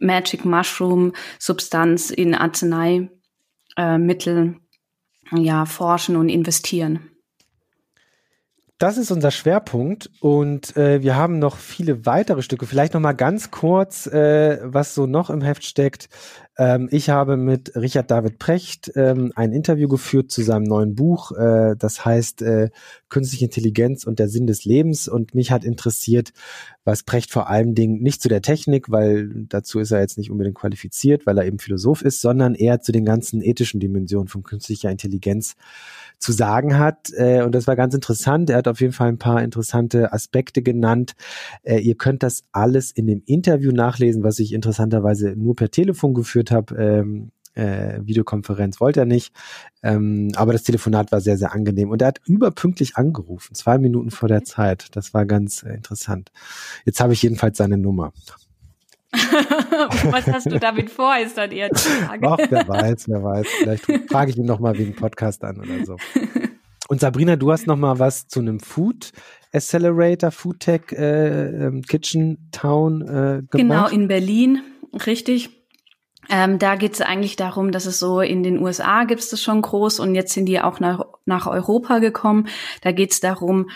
Magic 0.01 0.47
Mushroom 0.47 1.13
Substanz 1.39 2.09
in 2.09 2.35
Arznei 2.35 3.11
äh, 3.79 3.97
Mittel 3.97 4.57
ja, 5.33 5.65
forschen 5.65 6.17
und 6.17 6.29
investieren. 6.29 7.11
Das 8.79 8.97
ist 8.97 9.11
unser 9.11 9.33
Schwerpunkt 9.33 10.09
und 10.21 10.77
äh, 10.77 11.03
wir 11.03 11.17
haben 11.17 11.41
noch 11.41 11.57
viele 11.57 12.07
weitere 12.07 12.43
Stücke. 12.43 12.65
Vielleicht 12.65 12.95
noch 12.95 13.01
mal 13.01 13.13
ganz 13.13 13.51
kurz, 13.51 14.07
äh, 14.07 14.61
was 14.63 14.95
so 14.95 15.07
noch 15.07 15.31
im 15.31 15.41
Heft 15.41 15.65
steckt. 15.65 16.09
Ähm, 16.59 16.89
ich 16.91 17.09
habe 17.09 17.37
mit 17.37 17.77
Richard 17.77 18.11
David 18.11 18.41
Precht 18.41 18.91
ähm, 18.97 19.33
ein 19.37 19.53
Interview 19.53 19.87
geführt 19.87 20.33
zu 20.33 20.43
seinem 20.43 20.65
neuen 20.65 20.97
Buch. 20.97 21.31
Äh, 21.33 21.77
das 21.79 22.05
heißt 22.05 22.43
äh, 22.43 22.71
Künstliche 23.09 23.45
Intelligenz 23.45 24.05
und 24.05 24.19
der 24.19 24.29
Sinn 24.29 24.47
des 24.47 24.65
Lebens. 24.65 25.07
Und 25.07 25.35
mich 25.35 25.53
hat 25.53 25.65
interessiert, 25.65 26.33
was 26.85 27.05
Precht 27.05 27.31
vor 27.31 27.49
allen 27.49 27.75
Dingen 27.75 28.03
nicht 28.03 28.21
zu 28.21 28.29
der 28.29 28.43
Technik, 28.43 28.91
weil 28.91 29.31
dazu 29.49 29.79
ist 29.79 29.93
er 29.93 30.01
jetzt 30.01 30.19
nicht 30.19 30.31
unbedingt 30.31 30.57
qualifiziert, 30.57 31.27
weil 31.27 31.39
er 31.39 31.47
eben 31.47 31.59
Philosoph 31.59 32.03
ist, 32.03 32.21
sondern 32.21 32.55
eher 32.55 32.81
zu 32.81 32.93
den 32.93 33.05
ganzen 33.05 33.41
ethischen 33.41 33.79
Dimensionen 33.79 34.29
von 34.29 34.43
künstlicher 34.43 34.91
Intelligenz 34.91 35.55
zu 36.19 36.33
sagen 36.33 36.79
hat. 36.79 37.13
Äh, 37.15 37.43
und 37.43 37.55
das 37.55 37.67
war 37.67 37.77
ganz 37.77 37.95
interessant. 37.95 38.51
Er 38.51 38.57
hat 38.57 38.69
auf 38.69 38.81
jeden 38.81 38.93
Fall 38.93 39.09
ein 39.09 39.19
paar 39.19 39.43
interessante 39.43 40.13
Aspekte 40.13 40.63
genannt. 40.63 41.15
Äh, 41.63 41.79
ihr 41.79 41.95
könnt 41.95 42.23
das 42.23 42.45
alles 42.53 42.91
in 42.91 43.07
dem 43.07 43.23
Interview 43.27 43.71
nachlesen, 43.71 44.25
was 44.25 44.39
ich 44.39 44.53
interessanterweise 44.53 45.35
nur 45.37 45.55
per 45.55 45.71
Telefon 45.71 46.15
geführt 46.15 46.48
habe. 46.51 46.75
Ähm, 46.77 47.31
äh, 47.59 48.01
Videokonferenz 48.07 48.81
wollte 48.81 49.01
er 49.01 49.07
nicht. 49.07 49.35
Ähm, 49.83 50.31
aber 50.37 50.53
das 50.53 50.63
Telefonat 50.63 51.11
war 51.13 51.21
sehr, 51.21 51.37
sehr 51.37 51.53
angenehm. 51.53 51.91
Und 51.91 52.01
er 52.01 52.09
hat 52.09 52.21
überpünktlich 52.25 52.97
angerufen, 52.97 53.55
zwei 53.55 53.79
Minuten 53.79 54.11
vor 54.11 54.29
der 54.29 54.45
Zeit. 54.45 54.87
Das 54.93 55.13
war 55.13 55.27
ganz 55.27 55.65
äh, 55.65 55.75
interessant. 55.75 56.31
Jetzt 56.85 57.01
habe 57.01 57.13
ich 57.13 57.23
jedenfalls 57.23 57.59
seine 57.59 57.77
Nummer. 57.77 58.13
Was 59.13 60.27
hast 60.27 60.51
du 60.51 60.59
damit 60.61 60.91
vor, 60.91 61.17
ist 61.19 61.37
dann 61.37 61.51
eher 61.51 61.71
die 61.71 61.79
Frage. 61.79 62.29
Ach, 62.29 62.39
wer 62.49 62.69
weiß, 62.69 63.09
wer 63.09 63.23
weiß. 63.23 63.47
Vielleicht 63.61 63.85
frage 64.09 64.31
ich 64.31 64.37
ihn 64.37 64.47
noch 64.47 64.61
mal 64.61 64.77
wegen 64.79 64.95
Podcast 64.95 65.43
an 65.45 65.59
oder 65.59 65.85
so. 65.85 65.97
Und 66.89 67.01
Sabrina, 67.01 67.37
du 67.37 67.51
hast 67.51 67.67
noch 67.67 67.77
mal 67.77 67.99
was 67.99 68.29
zu 68.29 68.41
einem 68.41 68.61
Food 68.61 69.13
Accelerator, 69.53 70.31
Food 70.31 70.61
Tech 70.61 70.93
äh, 70.93 71.67
ähm, 71.67 71.83
Kitchen 71.83 72.51
Town 72.53 73.03
äh, 73.03 73.43
gemacht. 73.51 73.51
Genau, 73.51 73.89
in 73.89 74.09
Berlin, 74.09 74.63
richtig. 75.07 75.58
Ähm, 76.29 76.59
da 76.59 76.77
geht 76.77 76.95
es 76.95 77.01
eigentlich 77.01 77.37
darum, 77.37 77.73
dass 77.73 77.87
es 77.87 77.99
so 77.99 78.21
in 78.21 78.43
den 78.43 78.59
USA 78.59 79.05
gibt 79.05 79.21
es 79.21 79.31
das 79.31 79.43
schon 79.43 79.63
groß 79.63 80.01
und 80.01 80.15
jetzt 80.15 80.33
sind 80.33 80.47
die 80.47 80.61
auch 80.61 80.81
nach, 80.81 81.05
nach 81.25 81.47
Europa 81.47 81.99
gekommen. 81.99 82.49
Da 82.83 82.93
geht 82.93 83.13
es 83.13 83.21
darum, 83.21 83.71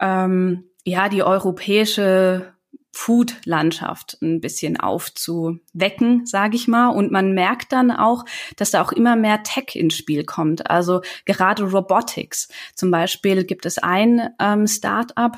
ähm, 0.00 0.64
ja, 0.84 1.08
die 1.08 1.22
europäische 1.22 2.54
Food-Landschaft 2.96 4.16
ein 4.22 4.40
bisschen 4.40 4.78
aufzuwecken, 4.80 6.24
sage 6.24 6.56
ich 6.56 6.66
mal. 6.66 6.88
Und 6.88 7.12
man 7.12 7.32
merkt 7.32 7.72
dann 7.72 7.90
auch, 7.90 8.24
dass 8.56 8.70
da 8.70 8.82
auch 8.82 8.92
immer 8.92 9.16
mehr 9.16 9.42
Tech 9.42 9.74
ins 9.74 9.96
Spiel 9.96 10.24
kommt. 10.24 10.70
Also 10.70 11.02
gerade 11.26 11.64
Robotics. 11.64 12.48
Zum 12.74 12.90
Beispiel 12.90 13.44
gibt 13.44 13.66
es 13.66 13.78
ein 13.78 14.30
ähm, 14.40 14.66
Start-up, 14.66 15.36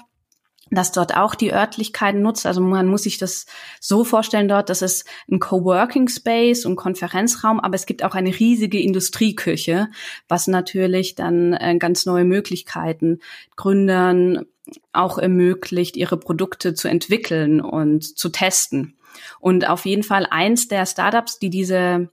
das 0.70 0.92
dort 0.92 1.16
auch 1.16 1.34
die 1.34 1.52
Örtlichkeiten 1.52 2.22
nutzt. 2.22 2.46
Also 2.46 2.60
man 2.60 2.86
muss 2.86 3.04
sich 3.04 3.18
das 3.18 3.46
so 3.80 4.04
vorstellen 4.04 4.48
dort, 4.48 4.68
dass 4.68 4.82
es 4.82 5.04
ein 5.30 5.38
Coworking 5.38 6.08
Space 6.08 6.64
und 6.64 6.76
Konferenzraum, 6.76 7.60
aber 7.60 7.74
es 7.74 7.86
gibt 7.86 8.04
auch 8.04 8.14
eine 8.14 8.38
riesige 8.38 8.80
Industrieküche, 8.80 9.88
was 10.28 10.46
natürlich 10.46 11.14
dann 11.14 11.54
äh, 11.54 11.76
ganz 11.78 12.06
neue 12.06 12.24
Möglichkeiten 12.24 13.20
Gründern 13.56 14.44
auch 14.92 15.18
ermöglicht, 15.18 15.96
ihre 15.96 16.18
Produkte 16.18 16.74
zu 16.74 16.88
entwickeln 16.88 17.60
und 17.60 18.18
zu 18.18 18.28
testen. 18.28 18.98
Und 19.40 19.68
auf 19.68 19.86
jeden 19.86 20.02
Fall 20.02 20.26
eins 20.30 20.68
der 20.68 20.86
Startups, 20.86 21.38
die 21.38 21.50
diese 21.50 22.10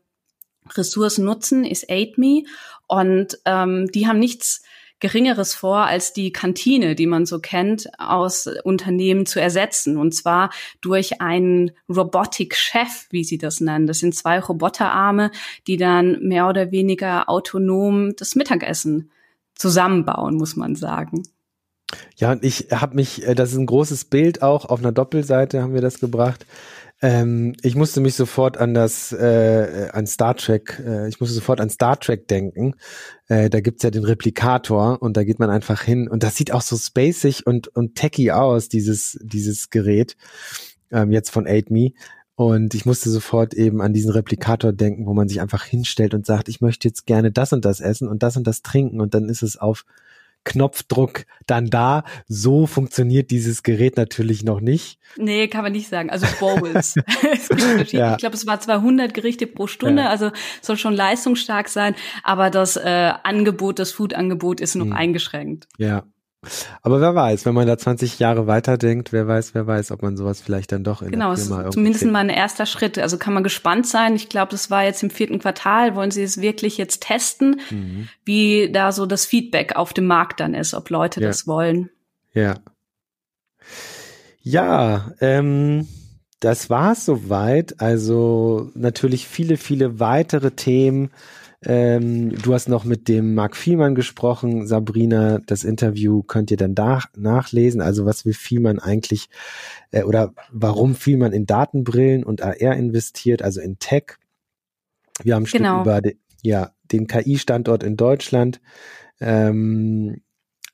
Ressourcen 0.74 1.26
nutzen, 1.26 1.66
ist 1.66 1.90
AidMe. 1.90 2.44
Und 2.88 3.40
ähm, 3.46 3.88
die 3.94 4.08
haben 4.08 4.20
nichts 4.20 4.64
Geringeres 5.00 5.54
vor, 5.54 5.80
als 5.80 6.14
die 6.14 6.32
Kantine, 6.32 6.96
die 6.96 7.08
man 7.08 7.26
so 7.26 7.40
kennt, 7.40 7.88
aus 8.00 8.48
Unternehmen 8.64 9.26
zu 9.26 9.42
ersetzen. 9.42 9.98
Und 9.98 10.14
zwar 10.14 10.52
durch 10.82 11.22
einen 11.22 11.72
Robotic-Chef, 11.90 13.08
wie 13.10 13.24
sie 13.24 13.38
das 13.38 13.60
nennen. 13.60 13.88
Das 13.88 14.00
sind 14.00 14.16
zwei 14.16 14.40
Roboterarme, 14.40 15.32
die 15.68 15.78
dann 15.78 16.20
mehr 16.22 16.48
oder 16.48 16.72
weniger 16.72 17.30
autonom 17.30 18.16
das 18.16 18.36
Mittagessen 18.36 19.12
zusammenbauen, 19.56 20.36
muss 20.36 20.56
man 20.56 20.76
sagen. 20.76 21.24
Ja, 22.18 22.32
und 22.32 22.44
ich 22.44 22.68
habe 22.72 22.96
mich, 22.96 23.26
äh, 23.28 23.36
das 23.36 23.52
ist 23.52 23.58
ein 23.58 23.66
großes 23.66 24.06
Bild 24.06 24.42
auch, 24.42 24.66
auf 24.66 24.80
einer 24.80 24.92
Doppelseite 24.92 25.62
haben 25.62 25.74
wir 25.74 25.82
das 25.82 26.00
gebracht. 26.00 26.46
Ähm, 27.06 27.54
ich 27.62 27.76
musste 27.76 28.02
mich 28.02 28.16
sofort 28.16 28.58
an 28.58 28.74
das, 28.74 29.12
äh, 29.12 29.90
an 29.94 30.08
Star 30.08 30.36
Trek, 30.36 30.82
äh, 30.84 31.08
ich 31.08 31.20
musste 31.20 31.36
sofort 31.36 31.62
an 31.62 31.70
Star 31.70 32.00
Trek 32.00 32.28
denken. 32.28 32.74
Äh, 33.28 33.52
da 33.52 33.60
gibt's 33.60 33.84
ja 33.84 33.92
den 33.92 34.04
Replikator 34.04 35.00
und 35.04 35.16
da 35.16 35.24
geht 35.24 35.38
man 35.38 35.52
einfach 35.52 35.84
hin 35.84 36.08
und 36.08 36.24
das 36.24 36.36
sieht 36.36 36.52
auch 36.52 36.64
so 36.64 36.76
spacig 36.76 37.46
und, 37.46 37.68
und 37.68 37.94
techy 37.94 38.32
aus, 38.32 38.70
dieses, 38.70 39.20
dieses 39.22 39.70
Gerät, 39.70 40.18
ähm, 40.92 41.12
jetzt 41.12 41.30
von 41.30 41.46
8Me. 41.46 41.94
Und 42.34 42.74
ich 42.74 42.88
musste 42.88 43.12
sofort 43.12 43.54
eben 43.54 43.82
an 43.84 43.94
diesen 43.94 44.10
Replikator 44.10 44.74
denken, 44.74 45.06
wo 45.06 45.14
man 45.14 45.30
sich 45.30 45.42
einfach 45.42 45.64
hinstellt 45.64 46.16
und 46.16 46.26
sagt, 46.26 46.50
ich 46.50 46.60
möchte 46.60 46.88
jetzt 46.88 47.06
gerne 47.06 47.32
das 47.32 47.54
und 47.54 47.66
das 47.66 47.82
essen 47.82 48.08
und 48.08 48.24
das 48.24 48.36
und 48.36 48.48
das 48.48 48.64
trinken 48.64 49.00
und 49.00 49.14
dann 49.14 49.30
ist 49.30 49.44
es 49.44 49.58
auf 49.58 49.86
Knopfdruck 50.46 51.26
dann 51.46 51.70
da. 51.70 52.04
So 52.28 52.68
funktioniert 52.68 53.32
dieses 53.32 53.64
Gerät 53.64 53.98
natürlich 53.98 54.44
noch 54.44 54.62
nicht. 54.62 55.00
Nee, 55.18 55.48
kann 55.48 55.64
man 55.64 55.74
nicht 55.74 55.90
sagen. 55.90 56.10
Also 56.10 56.26
Bowls. 56.40 56.96
ja. 57.92 58.14
Ich 58.14 58.18
glaube, 58.18 58.36
es 58.36 58.48
war 58.48 58.60
200 58.60 59.14
Gerichte 59.14 59.48
pro 59.48 59.68
Stunde, 59.68 60.04
ja. 60.04 60.10
also 60.10 60.32
soll 60.62 60.78
schon 60.78 60.94
leistungsstark 60.94 61.68
sein, 61.68 61.96
aber 62.24 62.50
das 62.50 62.78
äh, 62.78 63.12
Angebot, 63.24 63.80
das 63.80 63.92
Food-Angebot 63.92 64.62
ist 64.62 64.76
noch 64.76 64.86
hm. 64.86 64.94
eingeschränkt. 64.94 65.68
Ja, 65.78 66.04
aber 66.82 67.02
wer 67.02 67.16
weiß, 67.16 67.46
wenn 67.46 67.54
man 67.54 67.68
da 67.68 67.78
20 67.78 68.20
Jahre 68.20 68.48
weiterdenkt, 68.48 69.12
wer 69.12 69.28
weiß, 69.28 69.54
wer 69.54 69.66
weiß, 69.68 69.92
ob 69.92 70.02
man 70.02 70.16
sowas 70.18 70.42
vielleicht 70.42 70.72
dann 70.72 70.84
doch 70.84 71.02
in 71.02 71.12
genau, 71.12 71.34
der 71.34 71.44
Firma 71.44 71.58
Genau, 71.62 71.70
zumindest 71.72 72.02
kriegt. 72.02 72.14
mal 72.14 72.20
ein 72.20 72.30
erster 72.30 72.66
Schritt. 72.66 73.00
Also 73.00 73.18
kann 73.18 73.34
man 73.34 73.44
gespannt 73.44 73.88
sein. 73.88 74.16
Ich 74.16 74.30
glaube, 74.30 74.52
das 74.52 74.70
war 74.70 74.84
jetzt 74.84 75.02
im 75.04 75.10
vierten 75.10 75.40
Quartal. 75.40 75.96
Wollen 75.96 76.12
Sie 76.12 76.24
es 76.24 76.42
wirklich 76.42 76.78
jetzt 76.78 77.02
testen, 77.02 77.62
mhm. 77.70 78.10
wie 78.24 78.72
da 78.72 78.92
so 78.92 79.06
das 79.06 79.26
Feedback 79.26 79.76
auf 79.76 79.94
dem 79.94 80.06
Markt 80.06 80.40
dann 80.40 80.54
ist, 80.54 80.74
ob 80.74 80.90
Leute 80.90 81.22
ja. 81.22 81.28
das 81.28 81.48
wollen? 81.48 81.90
Ja. 82.34 82.56
Ja, 84.42 85.12
ähm, 85.22 85.88
das 86.40 86.70
war's 86.70 87.06
soweit. 87.06 87.82
Also 87.82 88.70
natürlich 88.76 89.28
viele, 89.28 89.58
viele 89.58 90.00
weitere 90.00 90.52
Themen 90.52 91.10
ähm, 91.66 92.36
du 92.42 92.54
hast 92.54 92.70
noch 92.70 92.84
mit 92.84 93.08
dem 93.08 93.34
Marc 93.34 93.56
Vielmann 93.56 93.96
gesprochen, 93.96 94.68
Sabrina. 94.68 95.40
Das 95.46 95.64
Interview 95.64 96.22
könnt 96.22 96.52
ihr 96.52 96.58
dann 96.58 96.76
da 96.76 97.02
nachlesen. 97.16 97.82
Also 97.82 98.06
was 98.06 98.26
will 98.26 98.34
Vielmann 98.34 98.80
eigentlich 98.80 99.30
äh, 99.92 100.04
oder 100.04 100.34
warum 100.52 100.94
Vielmann 100.94 101.34
in 101.34 101.48
Datenbrillen 101.48 102.24
und 102.24 102.44
AR 102.44 102.76
investiert, 102.76 103.42
also 103.42 103.62
in 103.62 103.80
Tech. 103.80 104.18
Wir 105.24 105.36
haben 105.36 105.46
genau. 105.46 105.82
Über 105.82 106.02
de, 106.02 106.18
ja, 106.44 106.72
den 106.92 107.08
KI-Standort 107.08 107.82
in 107.84 107.98
Deutschland. 107.98 108.62
Ähm, 109.20 110.22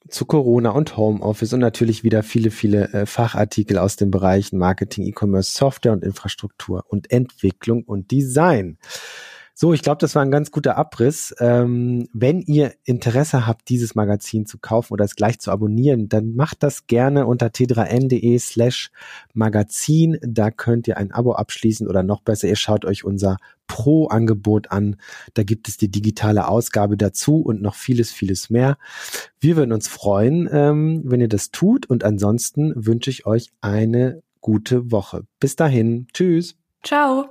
zu 0.10 0.26
Corona 0.26 0.72
und 0.72 0.98
Homeoffice 0.98 1.54
und 1.54 1.60
natürlich 1.60 2.04
wieder 2.04 2.24
viele, 2.24 2.52
viele 2.52 2.92
äh, 2.92 3.06
Fachartikel 3.06 3.78
aus 3.78 3.96
den 3.96 4.12
Bereichen 4.12 4.58
Marketing, 4.58 5.06
E-Commerce, 5.06 5.52
Software 5.52 5.94
und 5.94 6.04
Infrastruktur 6.04 6.84
und 6.90 7.12
Entwicklung 7.12 7.84
und 7.84 8.12
Design. 8.12 8.78
So, 9.54 9.74
ich 9.74 9.82
glaube, 9.82 10.00
das 10.00 10.16
war 10.16 10.22
ein 10.22 10.32
ganz 10.32 10.52
guter 10.52 10.78
Abriss. 10.78 11.36
Ähm, 11.40 12.08
wenn 12.14 12.42
ihr 12.42 12.74
Interesse 12.84 13.46
habt, 13.46 13.70
dieses 13.70 13.96
Magazin 13.96 14.46
zu 14.46 14.58
kaufen 14.58 14.94
oder 14.94 15.06
es 15.06 15.16
gleich 15.16 15.40
zu 15.40 15.52
abonnieren, 15.52 16.10
dann 16.10 16.36
macht 16.36 16.64
das 16.64 16.88
gerne 16.88 17.26
unter 17.26 17.48
t3n.de 17.48 18.40
slash 18.40 18.92
Magazin. 19.34 20.18
Da 20.22 20.52
könnt 20.52 20.88
ihr 20.88 20.98
ein 20.98 21.12
Abo 21.12 21.34
abschließen 21.34 21.88
oder 21.88 22.04
noch 22.04 22.22
besser, 22.22 22.48
ihr 22.48 22.56
schaut 22.56 22.86
euch 22.86 23.04
unser 23.04 23.38
Pro-Angebot 23.68 24.72
an. 24.72 24.98
Da 25.34 25.44
gibt 25.44 25.68
es 25.68 25.78
die 25.78 25.90
digitale 25.90 26.48
Ausgabe 26.48 26.98
dazu 26.98 27.38
und 27.38 27.62
noch 27.62 27.76
vieles, 27.76 28.12
vieles 28.12 28.50
mehr. 28.50 28.78
Wir 29.40 29.56
würden 29.56 29.72
uns 29.72 29.88
freuen, 29.88 30.50
ähm, 30.52 31.02
wenn 31.06 31.22
ihr 31.22 31.30
das 31.30 31.52
tut 31.52 31.90
und 31.90 32.04
ansonsten 32.04 32.74
wünsche 32.76 33.10
ich 33.10 33.26
euch 33.26 33.52
eine 33.62 34.24
gute 34.42 34.92
Woche. 34.92 35.24
Bis 35.40 35.56
dahin. 35.56 36.08
Tschüss. 36.14 36.56
Ciao. 36.84 37.30